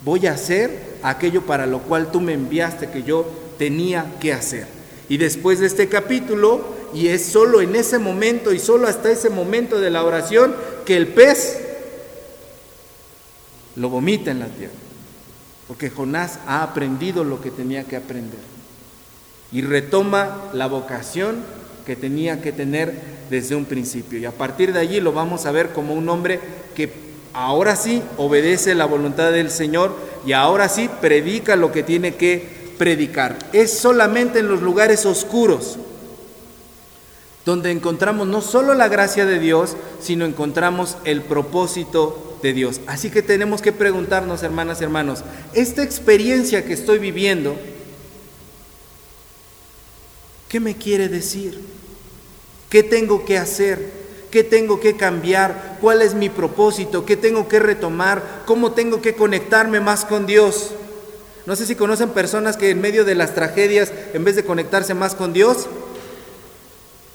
Voy 0.04 0.26
a 0.26 0.34
hacer 0.34 0.98
aquello 1.02 1.46
para 1.46 1.64
lo 1.64 1.78
cual 1.78 2.10
tú 2.12 2.20
me 2.20 2.34
enviaste 2.34 2.90
que 2.90 3.02
yo 3.02 3.26
tenía 3.56 4.04
que 4.20 4.34
hacer. 4.34 4.66
Y 5.08 5.16
después 5.16 5.60
de 5.60 5.68
este 5.68 5.88
capítulo, 5.88 6.66
y 6.92 7.08
es 7.08 7.24
solo 7.24 7.62
en 7.62 7.76
ese 7.76 7.98
momento 7.98 8.52
y 8.52 8.58
solo 8.58 8.86
hasta 8.86 9.10
ese 9.10 9.30
momento 9.30 9.80
de 9.80 9.88
la 9.88 10.04
oración 10.04 10.54
que 10.84 10.98
el 10.98 11.06
pez 11.06 11.60
lo 13.76 13.88
vomita 13.88 14.30
en 14.30 14.40
la 14.40 14.48
tierra. 14.48 14.81
Porque 15.68 15.90
Jonás 15.90 16.38
ha 16.46 16.62
aprendido 16.62 17.24
lo 17.24 17.40
que 17.40 17.50
tenía 17.50 17.84
que 17.84 17.96
aprender. 17.96 18.40
Y 19.52 19.62
retoma 19.62 20.50
la 20.52 20.66
vocación 20.66 21.36
que 21.86 21.96
tenía 21.96 22.40
que 22.40 22.52
tener 22.52 22.94
desde 23.30 23.54
un 23.54 23.64
principio. 23.64 24.18
Y 24.18 24.24
a 24.24 24.32
partir 24.32 24.72
de 24.72 24.80
allí 24.80 25.00
lo 25.00 25.12
vamos 25.12 25.46
a 25.46 25.52
ver 25.52 25.70
como 25.72 25.94
un 25.94 26.08
hombre 26.08 26.40
que 26.74 26.92
ahora 27.32 27.76
sí 27.76 28.02
obedece 28.16 28.74
la 28.74 28.84
voluntad 28.86 29.32
del 29.32 29.50
Señor 29.50 29.96
y 30.26 30.32
ahora 30.32 30.68
sí 30.68 30.88
predica 31.00 31.56
lo 31.56 31.72
que 31.72 31.82
tiene 31.82 32.14
que 32.14 32.74
predicar. 32.78 33.38
Es 33.52 33.78
solamente 33.78 34.38
en 34.40 34.48
los 34.48 34.62
lugares 34.62 35.06
oscuros 35.06 35.78
donde 37.44 37.70
encontramos 37.70 38.28
no 38.28 38.40
solo 38.40 38.74
la 38.74 38.88
gracia 38.88 39.26
de 39.26 39.38
Dios, 39.38 39.76
sino 40.00 40.24
encontramos 40.24 40.96
el 41.04 41.22
propósito 41.22 42.31
de 42.42 42.52
Dios. 42.52 42.80
Así 42.86 43.10
que 43.10 43.22
tenemos 43.22 43.62
que 43.62 43.72
preguntarnos, 43.72 44.42
hermanas 44.42 44.80
y 44.80 44.84
hermanos, 44.84 45.22
esta 45.54 45.82
experiencia 45.82 46.64
que 46.64 46.72
estoy 46.72 46.98
viviendo, 46.98 47.56
¿qué 50.48 50.60
me 50.60 50.76
quiere 50.76 51.08
decir? 51.08 51.60
¿Qué 52.68 52.82
tengo 52.82 53.24
que 53.24 53.38
hacer? 53.38 54.02
¿Qué 54.30 54.42
tengo 54.42 54.80
que 54.80 54.96
cambiar? 54.96 55.78
¿Cuál 55.80 56.02
es 56.02 56.14
mi 56.14 56.28
propósito? 56.28 57.04
¿Qué 57.04 57.16
tengo 57.16 57.48
que 57.48 57.60
retomar? 57.60 58.42
¿Cómo 58.46 58.72
tengo 58.72 59.00
que 59.00 59.14
conectarme 59.14 59.78
más 59.80 60.04
con 60.04 60.26
Dios? 60.26 60.72
No 61.44 61.56
sé 61.56 61.66
si 61.66 61.74
conocen 61.74 62.10
personas 62.10 62.56
que 62.56 62.70
en 62.70 62.80
medio 62.80 63.04
de 63.04 63.14
las 63.14 63.34
tragedias, 63.34 63.92
en 64.14 64.24
vez 64.24 64.36
de 64.36 64.44
conectarse 64.44 64.94
más 64.94 65.14
con 65.14 65.32
Dios, 65.32 65.66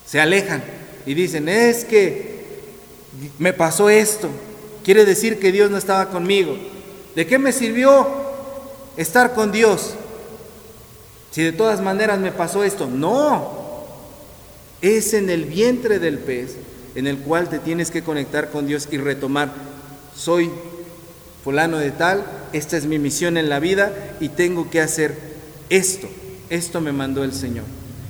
se 0.05 0.19
alejan 0.19 0.63
y 1.05 1.13
dicen, 1.13 1.49
es 1.49 1.85
que 1.85 2.45
me 3.39 3.53
pasó 3.53 3.89
esto, 3.89 4.29
Quiere 4.87 5.03
decir 5.03 5.37
que 5.37 5.51
Dios 5.51 5.69
no 5.69 5.77
estaba 5.77 6.09
conmigo. 6.09 6.55
¿De 7.13 7.27
qué 7.27 7.37
me 7.37 7.51
sirvió 7.51 8.07
estar 8.95 9.33
con 9.33 9.51
Dios? 9.51 9.95
Si 11.29 11.43
de 11.43 11.51
todas 11.51 11.81
maneras 11.81 12.19
me 12.19 12.31
pasó 12.31 12.63
esto. 12.63 12.87
No. 12.87 13.83
Es 14.81 15.13
en 15.13 15.29
el 15.29 15.43
vientre 15.43 15.99
del 15.99 16.19
pez 16.19 16.55
en 16.95 17.05
el 17.05 17.17
cual 17.17 17.49
te 17.49 17.59
tienes 17.59 17.91
que 17.91 18.01
conectar 18.01 18.49
con 18.49 18.65
Dios 18.65 18.87
y 18.89 18.97
retomar. 18.97 19.51
Soy 20.15 20.49
fulano 21.43 21.79
de 21.79 21.91
tal, 21.91 22.23
esta 22.53 22.77
es 22.77 22.85
mi 22.85 22.97
misión 22.97 23.35
en 23.35 23.49
la 23.49 23.59
vida 23.59 23.91
y 24.21 24.29
tengo 24.29 24.69
que 24.69 24.79
hacer 24.79 25.17
esto. 25.69 26.07
Esto 26.49 26.79
me 26.79 26.93
mandó 26.93 27.25
el 27.25 27.33
Señor 27.33 27.65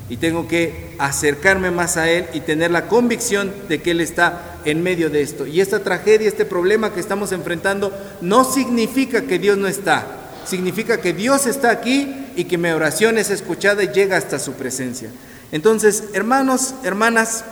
y 0.10 0.18
tengo 0.18 0.48
que 0.48 0.94
acercarme 1.00 1.72
más 1.72 1.98
a 1.98 2.08
Él 2.08 2.28
y 2.36 2.42
tener 2.42 2.70
la 2.70 2.88
convicción 2.88 3.52
de 3.68 3.82
que 3.82 3.92
Él 3.92 4.00
está 4.00 4.57
en 4.72 4.84
medio 4.84 5.10
de 5.10 5.22
esto. 5.22 5.48
Y 5.48 5.62
esta 5.62 5.84
tragedia, 5.84 6.28
este 6.28 6.46
problema 6.46 6.94
que 6.94 7.00
estamos 7.00 7.32
enfrentando, 7.32 7.92
no 8.22 8.44
significa 8.44 9.24
que 9.24 9.40
Dios 9.40 9.58
no 9.58 9.68
está, 9.68 10.06
significa 10.46 11.02
que 11.02 11.14
Dios 11.14 11.46
está 11.46 11.72
aquí 11.72 12.28
y 12.36 12.46
que 12.46 12.58
mi 12.58 12.70
oración 12.70 13.18
es 13.18 13.30
escuchada 13.30 13.84
y 13.84 13.90
llega 13.90 14.18
hasta 14.18 14.40
su 14.40 14.54
presencia. 14.54 15.10
Entonces, 15.52 16.06
hermanos, 16.14 16.76
hermanas, 16.84 17.46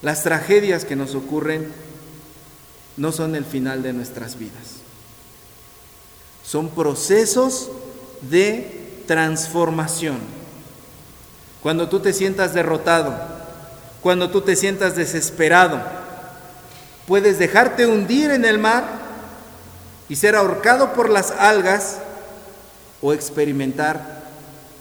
las 0.00 0.22
tragedias 0.22 0.84
que 0.84 0.96
nos 0.96 1.14
ocurren 1.14 1.68
no 2.96 3.12
son 3.12 3.34
el 3.34 3.44
final 3.44 3.82
de 3.82 3.92
nuestras 3.92 4.38
vidas. 4.38 4.82
Son 6.44 6.68
procesos 6.68 7.70
de 8.30 9.02
transformación 9.06 10.18
cuando 11.62 11.88
tú 11.88 12.00
te 12.00 12.12
sientas 12.12 12.54
derrotado, 12.54 13.14
cuando 14.02 14.30
tú 14.30 14.40
te 14.40 14.56
sientas 14.56 14.96
desesperado, 14.96 15.80
puedes 17.06 17.38
dejarte 17.38 17.86
hundir 17.86 18.30
en 18.30 18.44
el 18.44 18.58
mar 18.58 18.84
y 20.08 20.16
ser 20.16 20.34
ahorcado 20.34 20.92
por 20.92 21.08
las 21.08 21.30
algas 21.30 21.98
o 23.00 23.12
experimentar 23.12 24.22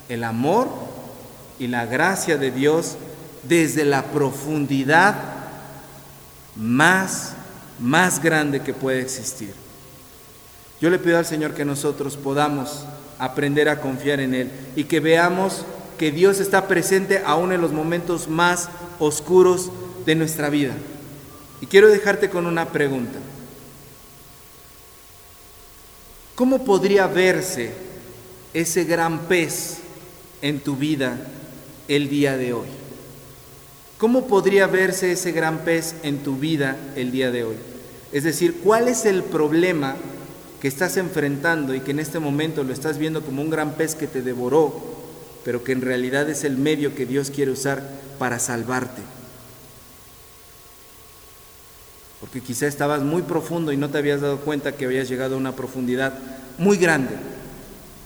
el 0.10 0.24
amor 0.24 0.68
y 1.60 1.68
la 1.68 1.86
gracia 1.86 2.38
de 2.38 2.52
Dios 2.52 2.98
desde 3.44 3.86
la 3.86 4.06
profundidad 4.06 5.16
más, 6.56 7.34
más 7.80 8.22
grande 8.22 8.62
que 8.62 8.74
puede 8.74 9.02
existir. 9.02 9.54
Yo 10.82 10.90
le 10.90 11.00
pido 11.00 11.20
al 11.20 11.26
Señor 11.26 11.54
que 11.54 11.64
nosotros 11.64 12.18
podamos 12.18 12.86
aprender 13.20 13.70
a 13.70 13.80
confiar 13.80 14.20
en 14.20 14.34
Él 14.34 14.52
y 14.76 14.86
que 14.86 15.00
veamos 15.00 15.64
que 16.00 16.12
Dios 16.12 16.40
está 16.40 16.68
presente 16.68 17.22
aún 17.24 17.52
en 17.52 17.62
los 17.62 17.72
momentos 17.72 18.28
más 18.28 18.70
oscuros 19.02 19.72
de 20.06 20.16
nuestra 20.16 20.50
vida. 20.50 20.74
Y 21.60 21.66
quiero 21.66 21.90
dejarte 21.90 22.30
con 22.30 22.46
una 22.46 22.70
pregunta. 22.70 23.20
¿Cómo 26.36 26.64
podría 26.64 27.08
verse 27.08 27.72
ese 28.54 28.86
gran 28.86 29.28
pez 29.28 29.80
en 30.42 30.60
tu 30.60 30.76
vida 30.76 31.18
el 31.88 32.10
día 32.10 32.38
de 32.38 32.54
hoy? 32.54 32.68
¿Cómo 33.98 34.28
podría 34.28 34.66
verse 34.68 35.12
ese 35.12 35.32
gran 35.32 35.60
pez 35.60 35.96
en 36.04 36.20
tu 36.20 36.38
vida 36.38 36.78
el 36.96 37.12
día 37.12 37.32
de 37.32 37.44
hoy? 37.44 37.56
Es 38.12 38.24
decir, 38.24 38.62
¿cuál 38.64 38.88
es 38.88 39.06
el 39.06 39.24
problema 39.24 39.96
que 40.62 40.68
estás 40.68 40.98
enfrentando 40.98 41.74
y 41.74 41.80
que 41.80 41.92
en 41.92 42.00
este 42.00 42.20
momento 42.20 42.64
lo 42.64 42.72
estás 42.72 43.00
viendo 43.00 43.24
como 43.24 43.42
un 43.42 43.50
gran 43.50 43.74
pez 43.74 43.96
que 43.96 44.06
te 44.06 44.22
devoró, 44.22 44.80
pero 45.44 45.64
que 45.64 45.72
en 45.72 45.82
realidad 45.82 46.30
es 46.30 46.44
el 46.44 46.56
medio 46.56 46.94
que 46.94 47.08
Dios 47.08 47.32
quiere 47.32 47.50
usar 47.50 47.82
para 48.22 48.38
salvarte? 48.38 49.02
Porque 52.20 52.40
quizá 52.40 52.68
estabas 52.68 53.02
muy 53.02 53.24
profundo 53.24 53.72
y 53.72 53.78
no 53.78 53.90
te 53.90 53.98
habías 53.98 54.22
dado 54.22 54.42
cuenta 54.42 54.74
que 54.74 54.86
habías 54.86 55.10
llegado 55.10 55.34
a 55.34 55.40
una 55.40 55.56
profundidad 55.56 56.14
muy 56.60 56.78
grande. 56.78 57.16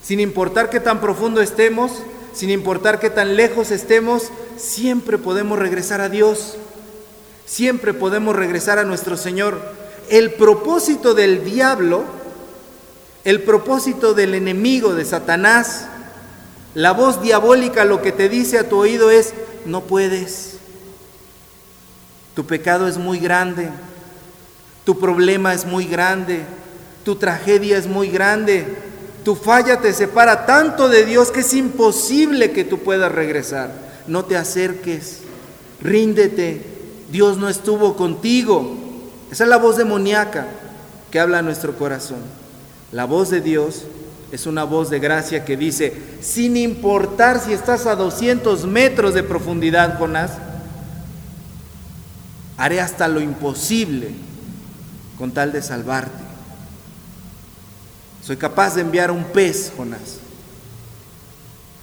Sin 0.01 0.21
importar 0.21 0.69
qué 0.69 0.79
tan 0.79 1.01
profundo 1.01 1.41
estemos, 1.41 1.91
sin 2.31 2.49
importar 2.49 3.01
qué 3.01 3.09
tan 3.09 3.35
lejos 3.35 3.71
estemos, 3.71 4.29
siempre 4.55 5.17
podemos 5.17 5.59
regresar 5.59 5.99
a 5.99 6.07
Dios. 6.07 6.55
Siempre 7.45 7.93
podemos 7.93 8.37
regresar 8.37 8.79
a 8.79 8.85
nuestro 8.85 9.17
Señor. 9.17 9.59
El 10.07 10.35
propósito 10.35 11.13
del 11.13 11.43
diablo 11.43 12.05
el 13.25 13.41
propósito 13.41 14.13
del 14.13 14.35
enemigo, 14.35 14.93
de 14.93 15.03
Satanás, 15.03 15.87
la 16.75 16.91
voz 16.91 17.23
diabólica 17.23 17.83
lo 17.83 18.03
que 18.03 18.11
te 18.11 18.29
dice 18.29 18.59
a 18.59 18.69
tu 18.69 18.77
oído 18.77 19.09
es, 19.09 19.33
no 19.65 19.81
puedes, 19.81 20.57
tu 22.35 22.45
pecado 22.45 22.87
es 22.87 22.97
muy 22.97 23.19
grande, 23.19 23.69
tu 24.83 24.99
problema 24.99 25.53
es 25.53 25.65
muy 25.65 25.85
grande, 25.85 26.43
tu 27.03 27.15
tragedia 27.15 27.77
es 27.77 27.87
muy 27.87 28.09
grande, 28.09 28.65
tu 29.23 29.35
falla 29.35 29.81
te 29.81 29.93
separa 29.93 30.45
tanto 30.45 30.87
de 30.87 31.05
Dios 31.05 31.31
que 31.31 31.39
es 31.39 31.53
imposible 31.53 32.51
que 32.51 32.63
tú 32.63 32.79
puedas 32.79 33.11
regresar. 33.11 33.71
No 34.07 34.25
te 34.25 34.37
acerques, 34.37 35.21
ríndete, 35.81 36.61
Dios 37.11 37.37
no 37.37 37.49
estuvo 37.49 37.95
contigo. 37.95 38.75
Esa 39.31 39.45
es 39.45 39.49
la 39.49 39.57
voz 39.57 39.77
demoníaca 39.77 40.45
que 41.09 41.19
habla 41.19 41.39
a 41.39 41.41
nuestro 41.41 41.75
corazón. 41.75 42.19
La 42.91 43.05
voz 43.05 43.29
de 43.29 43.41
Dios 43.41 43.83
es 44.35 44.45
una 44.45 44.65
voz 44.65 44.89
de 44.89 44.99
gracia 44.99 45.45
que 45.45 45.55
dice, 45.55 45.93
sin 46.21 46.57
importar 46.57 47.39
si 47.39 47.53
estás 47.53 47.85
a 47.85 47.95
200 47.95 48.65
metros 48.65 49.13
de 49.13 49.23
profundidad, 49.23 49.97
Jonás, 49.97 50.31
haré 52.57 52.81
hasta 52.81 53.07
lo 53.07 53.21
imposible 53.21 54.09
con 55.17 55.31
tal 55.31 55.53
de 55.53 55.61
salvarte. 55.61 56.23
Soy 58.21 58.35
capaz 58.35 58.75
de 58.75 58.81
enviar 58.81 59.09
un 59.09 59.23
pez, 59.23 59.71
Jonás, 59.77 60.17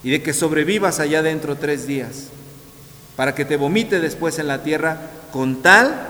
y 0.04 0.10
de 0.10 0.22
que 0.22 0.34
sobrevivas 0.34 1.00
allá 1.00 1.22
dentro 1.22 1.56
tres 1.56 1.86
días, 1.86 2.24
para 3.16 3.34
que 3.34 3.46
te 3.46 3.56
vomite 3.56 3.98
después 3.98 4.38
en 4.38 4.48
la 4.48 4.62
tierra 4.62 4.98
con 5.32 5.62
tal 5.62 6.06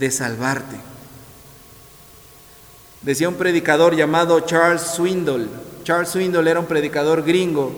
de 0.00 0.10
salvarte. 0.10 0.93
Decía 3.04 3.28
un 3.28 3.34
predicador 3.34 3.94
llamado 3.94 4.40
Charles 4.40 4.82
Swindle. 4.82 5.46
Charles 5.84 6.08
Swindle 6.08 6.50
era 6.50 6.60
un 6.60 6.66
predicador 6.66 7.22
gringo 7.22 7.72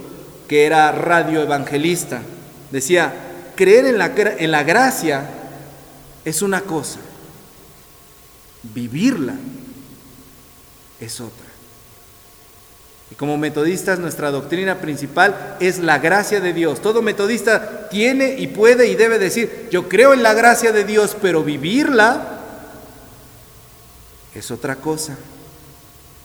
que 0.47 0.67
era 0.67 0.93
radioevangelista. 0.93 2.23
Decía, 2.71 3.13
creer 3.57 3.87
en 3.87 3.99
la, 3.99 4.13
en 4.17 4.51
la 4.53 4.63
gracia 4.63 5.29
es 6.25 6.43
una 6.43 6.61
cosa, 6.61 7.01
vivirla 8.63 9.35
es 11.01 11.21
otra. 11.21 11.47
Y 13.11 13.15
como 13.15 13.37
metodistas 13.37 13.99
nuestra 13.99 14.31
doctrina 14.31 14.79
principal 14.79 15.57
es 15.61 15.79
la 15.79 15.99
gracia 15.99 16.41
de 16.41 16.53
Dios. 16.53 16.81
Todo 16.81 17.03
metodista 17.03 17.89
tiene 17.89 18.37
y 18.39 18.49
puede 18.49 18.89
y 18.89 18.97
debe 18.97 19.19
decir, 19.19 19.69
yo 19.71 19.89
creo 19.89 20.13
en 20.13 20.23
la 20.23 20.35
gracia 20.35 20.73
de 20.73 20.85
Dios, 20.85 21.17
pero 21.21 21.45
vivirla 21.45 22.36
es 24.39 24.51
otra 24.51 24.77
cosa. 24.77 25.17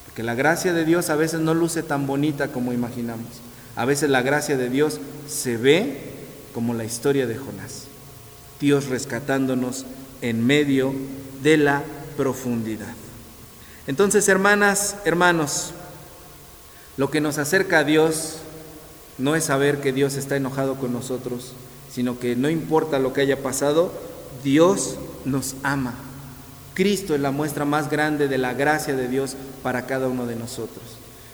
Porque 0.06 0.24
la 0.24 0.36
gracia 0.36 0.74
de 0.74 0.86
Dios 0.86 1.10
a 1.10 1.16
veces 1.16 1.40
no 1.40 1.54
luce 1.54 1.84
tan 1.84 2.06
bonita 2.06 2.50
como 2.50 2.74
imaginamos. 2.74 3.28
A 3.76 3.86
veces 3.86 4.10
la 4.10 4.22
gracia 4.22 4.58
de 4.58 4.70
Dios 4.70 5.00
se 5.28 5.58
ve 5.58 6.12
como 6.54 6.74
la 6.74 6.84
historia 6.84 7.28
de 7.28 7.38
Jonás. 7.38 7.86
Dios 8.60 8.88
rescatándonos 8.88 9.86
en 10.22 10.46
medio 10.46 10.94
de 11.42 11.58
la 11.58 11.84
profundidad. 12.18 12.94
Entonces, 13.88 14.28
hermanas, 14.28 14.98
hermanos, 15.06 15.72
lo 16.98 17.10
que 17.10 17.22
nos 17.22 17.38
acerca 17.38 17.80
a 17.80 17.84
Dios 17.84 18.38
no 19.18 19.36
es 19.36 19.46
saber 19.46 19.80
que 19.80 19.94
Dios 19.94 20.16
está 20.16 20.36
enojado 20.36 20.76
con 20.76 20.92
nosotros, 20.92 21.54
sino 21.90 22.20
que 22.20 22.36
no 22.36 22.50
importa 22.50 23.00
lo 23.00 23.14
que 23.14 23.22
haya 23.22 23.42
pasado, 23.42 23.94
Dios 24.44 24.98
nos 25.26 25.56
ama. 25.64 25.96
Cristo 26.74 27.16
es 27.16 27.22
la 27.22 27.32
muestra 27.32 27.66
más 27.66 27.90
grande 27.90 28.28
de 28.28 28.38
la 28.38 28.54
gracia 28.54 28.96
de 28.96 29.08
Dios 29.08 29.36
para 29.62 29.86
cada 29.86 30.08
uno 30.08 30.26
de 30.26 30.36
nosotros. 30.36 30.84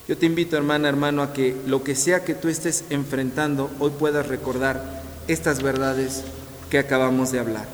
Yo 0.08 0.18
te 0.18 0.26
invito, 0.26 0.56
hermana, 0.56 0.88
hermano, 0.88 1.22
a 1.22 1.34
que 1.34 1.56
lo 1.68 1.84
que 1.84 1.96
sea 1.96 2.24
que 2.24 2.34
tú 2.34 2.48
estés 2.48 2.86
enfrentando, 2.90 3.70
hoy 3.80 3.92
puedas 3.92 4.28
recordar 4.28 5.04
estas 5.28 5.62
verdades 5.62 6.24
que 6.70 6.80
acabamos 6.80 7.32
de 7.32 7.40
hablar. 7.40 7.66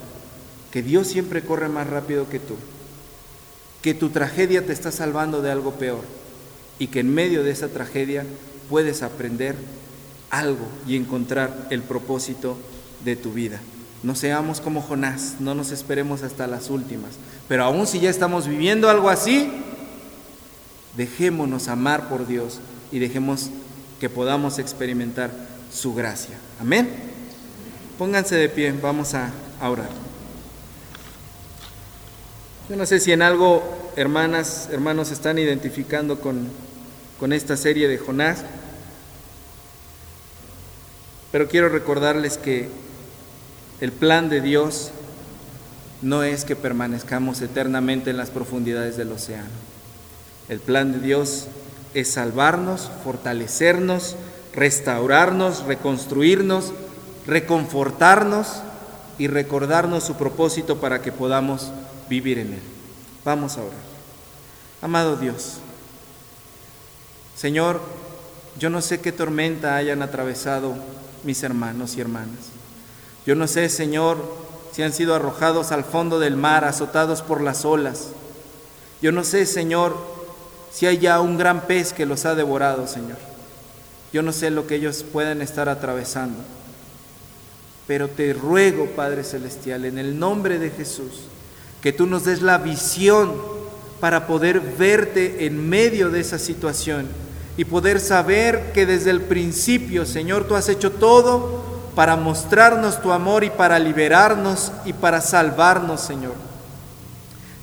Que 0.70 0.82
Dios 0.82 1.06
siempre 1.06 1.42
corre 1.42 1.68
más 1.68 1.88
rápido 1.88 2.28
que 2.28 2.40
tú. 2.40 2.56
Que 3.82 3.94
tu 3.94 4.10
tragedia 4.10 4.66
te 4.66 4.72
está 4.72 4.90
salvando 4.90 5.42
de 5.42 5.52
algo 5.52 5.74
peor. 5.74 6.02
Y 6.80 6.88
que 6.88 7.00
en 7.00 7.14
medio 7.14 7.44
de 7.44 7.52
esa 7.52 7.68
tragedia 7.68 8.24
puedes 8.68 9.02
aprender 9.02 9.54
algo 10.30 10.66
y 10.88 10.96
encontrar 10.96 11.68
el 11.70 11.82
propósito 11.82 12.56
de 13.04 13.14
tu 13.14 13.32
vida. 13.32 13.60
No 14.04 14.14
seamos 14.14 14.60
como 14.60 14.82
Jonás, 14.82 15.36
no 15.40 15.54
nos 15.54 15.70
esperemos 15.70 16.22
hasta 16.22 16.46
las 16.46 16.68
últimas. 16.68 17.12
Pero 17.48 17.64
aún 17.64 17.86
si 17.86 18.00
ya 18.00 18.10
estamos 18.10 18.46
viviendo 18.46 18.90
algo 18.90 19.08
así, 19.08 19.50
dejémonos 20.94 21.68
amar 21.68 22.10
por 22.10 22.26
Dios 22.26 22.60
y 22.92 22.98
dejemos 22.98 23.48
que 24.00 24.10
podamos 24.10 24.58
experimentar 24.58 25.30
su 25.72 25.94
gracia. 25.94 26.36
Amén. 26.60 26.90
Pónganse 27.96 28.36
de 28.36 28.50
pie, 28.50 28.72
vamos 28.72 29.14
a, 29.14 29.32
orar. 29.62 29.88
Yo 32.68 32.76
no 32.76 32.84
sé 32.84 33.00
si 33.00 33.10
en 33.12 33.22
algo, 33.22 33.92
hermanas, 33.96 34.68
hermanos, 34.70 35.12
están 35.12 35.38
identificando 35.38 36.20
con, 36.20 36.48
con 37.18 37.32
esta 37.32 37.56
serie 37.56 37.88
de 37.88 37.96
Jonás, 37.96 38.44
pero 41.32 41.48
quiero 41.48 41.70
recordarles 41.70 42.36
que 42.36 42.83
el 43.80 43.92
plan 43.92 44.28
de 44.28 44.40
Dios 44.40 44.90
no 46.02 46.22
es 46.22 46.44
que 46.44 46.56
permanezcamos 46.56 47.40
eternamente 47.40 48.10
en 48.10 48.16
las 48.16 48.30
profundidades 48.30 48.96
del 48.96 49.12
océano. 49.12 49.48
El 50.48 50.60
plan 50.60 50.92
de 50.92 50.98
Dios 51.00 51.46
es 51.94 52.12
salvarnos, 52.12 52.90
fortalecernos, 53.02 54.16
restaurarnos, 54.54 55.64
reconstruirnos, 55.64 56.72
reconfortarnos 57.26 58.62
y 59.18 59.28
recordarnos 59.28 60.04
su 60.04 60.16
propósito 60.16 60.80
para 60.80 61.00
que 61.00 61.12
podamos 61.12 61.70
vivir 62.08 62.38
en 62.38 62.54
él. 62.54 62.62
Vamos 63.24 63.56
a 63.56 63.62
orar. 63.62 63.94
Amado 64.82 65.16
Dios, 65.16 65.58
Señor, 67.36 67.80
yo 68.58 68.70
no 68.70 68.82
sé 68.82 69.00
qué 69.00 69.12
tormenta 69.12 69.76
hayan 69.76 70.02
atravesado 70.02 70.74
mis 71.24 71.42
hermanos 71.42 71.96
y 71.96 72.00
hermanas. 72.00 72.50
Yo 73.26 73.34
no 73.34 73.46
sé, 73.46 73.68
Señor, 73.68 74.18
si 74.72 74.82
han 74.82 74.92
sido 74.92 75.14
arrojados 75.14 75.72
al 75.72 75.84
fondo 75.84 76.18
del 76.18 76.36
mar, 76.36 76.64
azotados 76.64 77.22
por 77.22 77.40
las 77.40 77.64
olas. 77.64 78.08
Yo 79.00 79.12
no 79.12 79.24
sé, 79.24 79.46
Señor, 79.46 79.96
si 80.72 80.86
hay 80.86 80.98
ya 80.98 81.20
un 81.20 81.38
gran 81.38 81.66
pez 81.66 81.92
que 81.92 82.06
los 82.06 82.24
ha 82.24 82.34
devorado, 82.34 82.86
Señor. 82.86 83.18
Yo 84.12 84.22
no 84.22 84.32
sé 84.32 84.50
lo 84.50 84.66
que 84.66 84.76
ellos 84.76 85.04
pueden 85.12 85.42
estar 85.42 85.68
atravesando. 85.68 86.38
Pero 87.86 88.08
te 88.08 88.32
ruego, 88.32 88.86
Padre 88.86 89.24
Celestial, 89.24 89.84
en 89.84 89.98
el 89.98 90.18
nombre 90.18 90.58
de 90.58 90.70
Jesús, 90.70 91.22
que 91.82 91.92
tú 91.92 92.06
nos 92.06 92.24
des 92.24 92.42
la 92.42 92.58
visión 92.58 93.34
para 94.00 94.26
poder 94.26 94.60
verte 94.60 95.46
en 95.46 95.68
medio 95.68 96.10
de 96.10 96.20
esa 96.20 96.38
situación 96.38 97.06
y 97.56 97.64
poder 97.64 98.00
saber 98.00 98.72
que 98.72 98.86
desde 98.86 99.10
el 99.10 99.20
principio, 99.20 100.06
Señor, 100.06 100.48
tú 100.48 100.56
has 100.56 100.68
hecho 100.68 100.92
todo 100.92 101.73
para 101.94 102.16
mostrarnos 102.16 103.00
tu 103.00 103.12
amor 103.12 103.44
y 103.44 103.50
para 103.50 103.78
liberarnos 103.78 104.72
y 104.84 104.92
para 104.92 105.20
salvarnos, 105.20 106.00
Señor. 106.00 106.34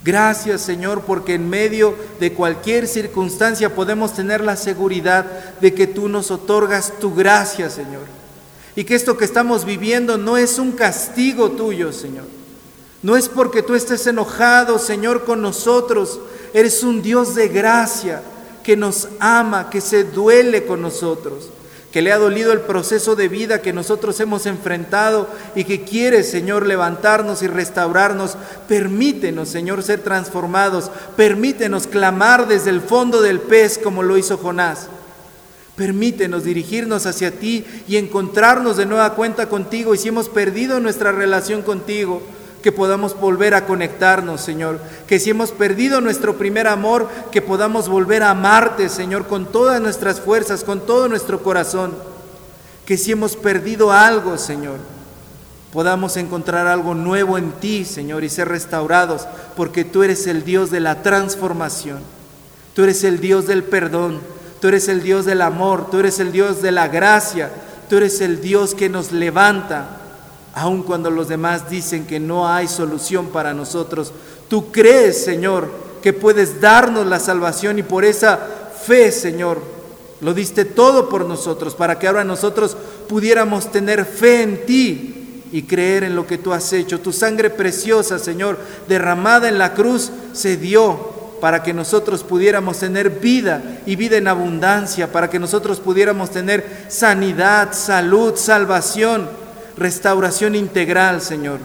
Gracias, 0.04 0.62
Señor, 0.62 1.02
porque 1.02 1.36
en 1.36 1.50
medio 1.50 1.94
de 2.20 2.34
cualquier 2.34 2.88
circunstancia 2.88 3.76
podemos 3.76 4.14
tener 4.14 4.42
la 4.42 4.56
seguridad 4.56 5.26
de 5.60 5.74
que 5.76 5.86
tú 5.86 6.10
nos 6.10 6.32
otorgas 6.32 6.94
tu 7.00 7.14
gracia, 7.14 7.70
Señor. 7.70 8.04
Y 8.76 8.84
que 8.84 8.96
esto 8.96 9.18
que 9.18 9.26
estamos 9.26 9.66
viviendo 9.66 10.18
no 10.18 10.38
es 10.38 10.58
un 10.58 10.72
castigo 10.72 11.52
tuyo, 11.52 11.92
Señor. 11.92 12.26
No 13.04 13.16
es 13.16 13.30
porque 13.30 13.62
tú 13.62 13.76
estés 13.76 14.08
enojado, 14.08 14.80
Señor, 14.80 15.24
con 15.24 15.42
nosotros. 15.42 16.20
Eres 16.54 16.84
un 16.84 17.02
Dios 17.02 17.36
de 17.36 17.50
gracia 17.50 18.24
que 18.64 18.76
nos 18.78 19.08
ama, 19.20 19.70
que 19.70 19.82
se 19.82 20.04
duele 20.04 20.66
con 20.66 20.82
nosotros, 20.82 21.50
que 21.92 22.02
le 22.02 22.12
ha 22.12 22.18
dolido 22.18 22.54
el 22.54 22.62
proceso 22.62 23.16
de 23.16 23.28
vida 23.28 23.62
que 23.62 23.74
nosotros 23.74 24.20
hemos 24.22 24.46
enfrentado 24.46 25.28
y 25.56 25.66
que 25.66 25.82
quiere, 25.84 26.24
Señor, 26.24 26.66
levantarnos 26.66 27.44
y 27.44 27.48
restaurarnos. 27.48 28.38
Permítenos, 28.68 29.50
Señor, 29.50 29.84
ser 29.84 30.00
transformados. 30.00 30.90
Permítenos 31.18 31.88
clamar 31.88 32.48
desde 32.48 32.70
el 32.70 32.80
fondo 32.80 33.22
del 33.22 33.42
pez 33.42 33.78
como 33.78 34.04
lo 34.04 34.18
hizo 34.18 34.38
Jonás. 34.38 34.88
Permítenos 35.76 36.44
dirigirnos 36.46 37.06
hacia 37.06 37.32
ti 37.32 37.66
y 37.88 37.98
encontrarnos 37.98 38.78
de 38.78 38.86
nueva 38.86 39.16
cuenta 39.16 39.50
contigo 39.50 39.94
y 39.94 39.98
si 39.98 40.08
hemos 40.10 40.30
perdido 40.30 40.80
nuestra 40.80 41.12
relación 41.12 41.62
contigo, 41.62 42.22
que 42.62 42.72
podamos 42.72 43.20
volver 43.20 43.54
a 43.54 43.66
conectarnos, 43.66 44.42
Señor. 44.42 44.80
Que 45.08 45.20
si 45.20 45.32
hemos 45.32 45.52
perdido 45.52 46.02
nuestro 46.02 46.38
primer 46.38 46.68
amor, 46.68 47.10
que 47.32 47.42
podamos 47.42 47.90
volver 47.90 48.24
a 48.24 48.32
amarte, 48.32 48.90
Señor, 48.90 49.28
con 49.28 49.46
todas 49.52 49.82
nuestras 49.82 50.20
fuerzas, 50.20 50.64
con 50.64 50.82
todo 50.82 51.08
nuestro 51.08 51.42
corazón. 51.42 51.94
Que 52.86 52.98
si 52.98 53.12
hemos 53.12 53.36
perdido 53.36 53.92
algo, 53.92 54.38
Señor, 54.38 54.78
podamos 55.74 56.18
encontrar 56.18 56.68
algo 56.68 56.94
nuevo 56.94 57.38
en 57.38 57.52
ti, 57.54 57.86
Señor, 57.86 58.24
y 58.24 58.30
ser 58.30 58.48
restaurados, 58.48 59.28
porque 59.56 59.84
tú 59.84 60.04
eres 60.04 60.28
el 60.28 60.44
Dios 60.44 60.72
de 60.72 60.80
la 60.80 61.02
transformación. 61.02 62.00
Tú 62.74 62.84
eres 62.84 63.04
el 63.04 63.20
Dios 63.20 63.48
del 63.48 63.64
perdón. 63.64 64.20
Tú 64.62 64.68
eres 64.68 64.88
el 64.88 65.02
Dios 65.02 65.26
del 65.26 65.42
amor. 65.42 65.90
Tú 65.90 66.00
eres 66.00 66.20
el 66.20 66.32
Dios 66.32 66.62
de 66.62 66.72
la 66.72 66.88
gracia. 66.88 67.50
Tú 67.90 67.98
eres 67.98 68.22
el 68.22 68.42
Dios 68.42 68.76
que 68.76 68.88
nos 68.88 69.12
levanta 69.12 70.01
aun 70.54 70.84
cuando 70.84 71.10
los 71.10 71.28
demás 71.28 71.70
dicen 71.70 72.06
que 72.06 72.20
no 72.20 72.48
hay 72.48 72.68
solución 72.68 73.28
para 73.28 73.54
nosotros. 73.54 74.12
Tú 74.50 74.72
crees, 74.72 75.24
Señor, 75.24 75.70
que 76.02 76.14
puedes 76.14 76.60
darnos 76.60 77.06
la 77.08 77.20
salvación 77.20 77.80
y 77.80 77.84
por 77.84 78.04
esa 78.04 78.38
fe, 78.86 79.12
Señor, 79.12 79.62
lo 80.20 80.34
diste 80.34 80.66
todo 80.66 81.10
por 81.10 81.26
nosotros, 81.26 81.74
para 81.74 81.98
que 81.98 82.08
ahora 82.08 82.24
nosotros 82.24 82.76
pudiéramos 83.08 83.72
tener 83.72 84.06
fe 84.06 84.44
en 84.44 84.66
ti 84.66 85.44
y 85.52 85.64
creer 85.64 86.04
en 86.04 86.16
lo 86.16 86.28
que 86.28 86.38
tú 86.38 86.54
has 86.54 86.72
hecho. 86.74 87.00
Tu 87.00 87.12
sangre 87.12 87.50
preciosa, 87.50 88.20
Señor, 88.20 88.58
derramada 88.88 89.48
en 89.48 89.58
la 89.58 89.74
cruz, 89.74 90.12
se 90.34 90.58
dio 90.58 91.12
para 91.42 91.64
que 91.64 91.74
nosotros 91.74 92.24
pudiéramos 92.24 92.78
tener 92.78 93.10
vida 93.10 93.80
y 93.88 93.96
vida 93.96 94.18
en 94.18 94.28
abundancia, 94.28 95.12
para 95.12 95.30
que 95.30 95.40
nosotros 95.40 95.80
pudiéramos 95.80 96.30
tener 96.30 96.86
sanidad, 96.88 97.74
salud, 97.74 98.36
salvación 98.36 99.41
restauración 99.82 100.56
integral, 100.56 101.22
Señor. 101.22 101.60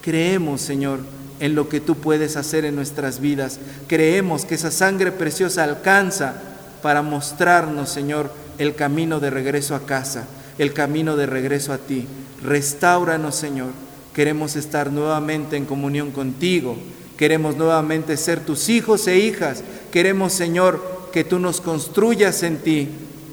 Creemos, 0.00 0.60
Señor, 0.60 1.00
en 1.40 1.54
lo 1.54 1.68
que 1.68 1.80
tú 1.80 1.96
puedes 1.96 2.36
hacer 2.36 2.64
en 2.64 2.76
nuestras 2.76 3.20
vidas. 3.20 3.58
Creemos 3.88 4.44
que 4.44 4.54
esa 4.54 4.70
sangre 4.70 5.10
preciosa 5.10 5.64
alcanza 5.64 6.34
para 6.82 7.02
mostrarnos, 7.02 7.90
Señor, 7.90 8.32
el 8.58 8.74
camino 8.76 9.18
de 9.18 9.30
regreso 9.30 9.74
a 9.74 9.86
casa, 9.86 10.26
el 10.58 10.72
camino 10.72 11.16
de 11.16 11.26
regreso 11.26 11.72
a 11.72 11.78
ti. 11.78 12.06
Restauranos, 12.42 13.34
Señor. 13.34 13.70
Queremos 14.14 14.56
estar 14.56 14.92
nuevamente 14.92 15.56
en 15.56 15.64
comunión 15.64 16.12
contigo. 16.12 16.76
Queremos 17.16 17.56
nuevamente 17.56 18.16
ser 18.16 18.40
tus 18.40 18.68
hijos 18.68 19.06
e 19.08 19.18
hijas. 19.18 19.62
Queremos, 19.90 20.32
Señor, 20.32 21.08
que 21.12 21.24
tú 21.24 21.40
nos 21.40 21.60
construyas 21.60 22.42
en 22.44 22.58
ti, 22.58 22.88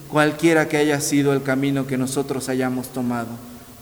cualquiera 0.10 0.68
que 0.68 0.78
haya 0.78 1.00
sido 1.00 1.34
el 1.34 1.44
camino 1.44 1.86
que 1.86 1.98
nosotros 1.98 2.50
hayamos 2.50 2.88
tomado 2.90 3.30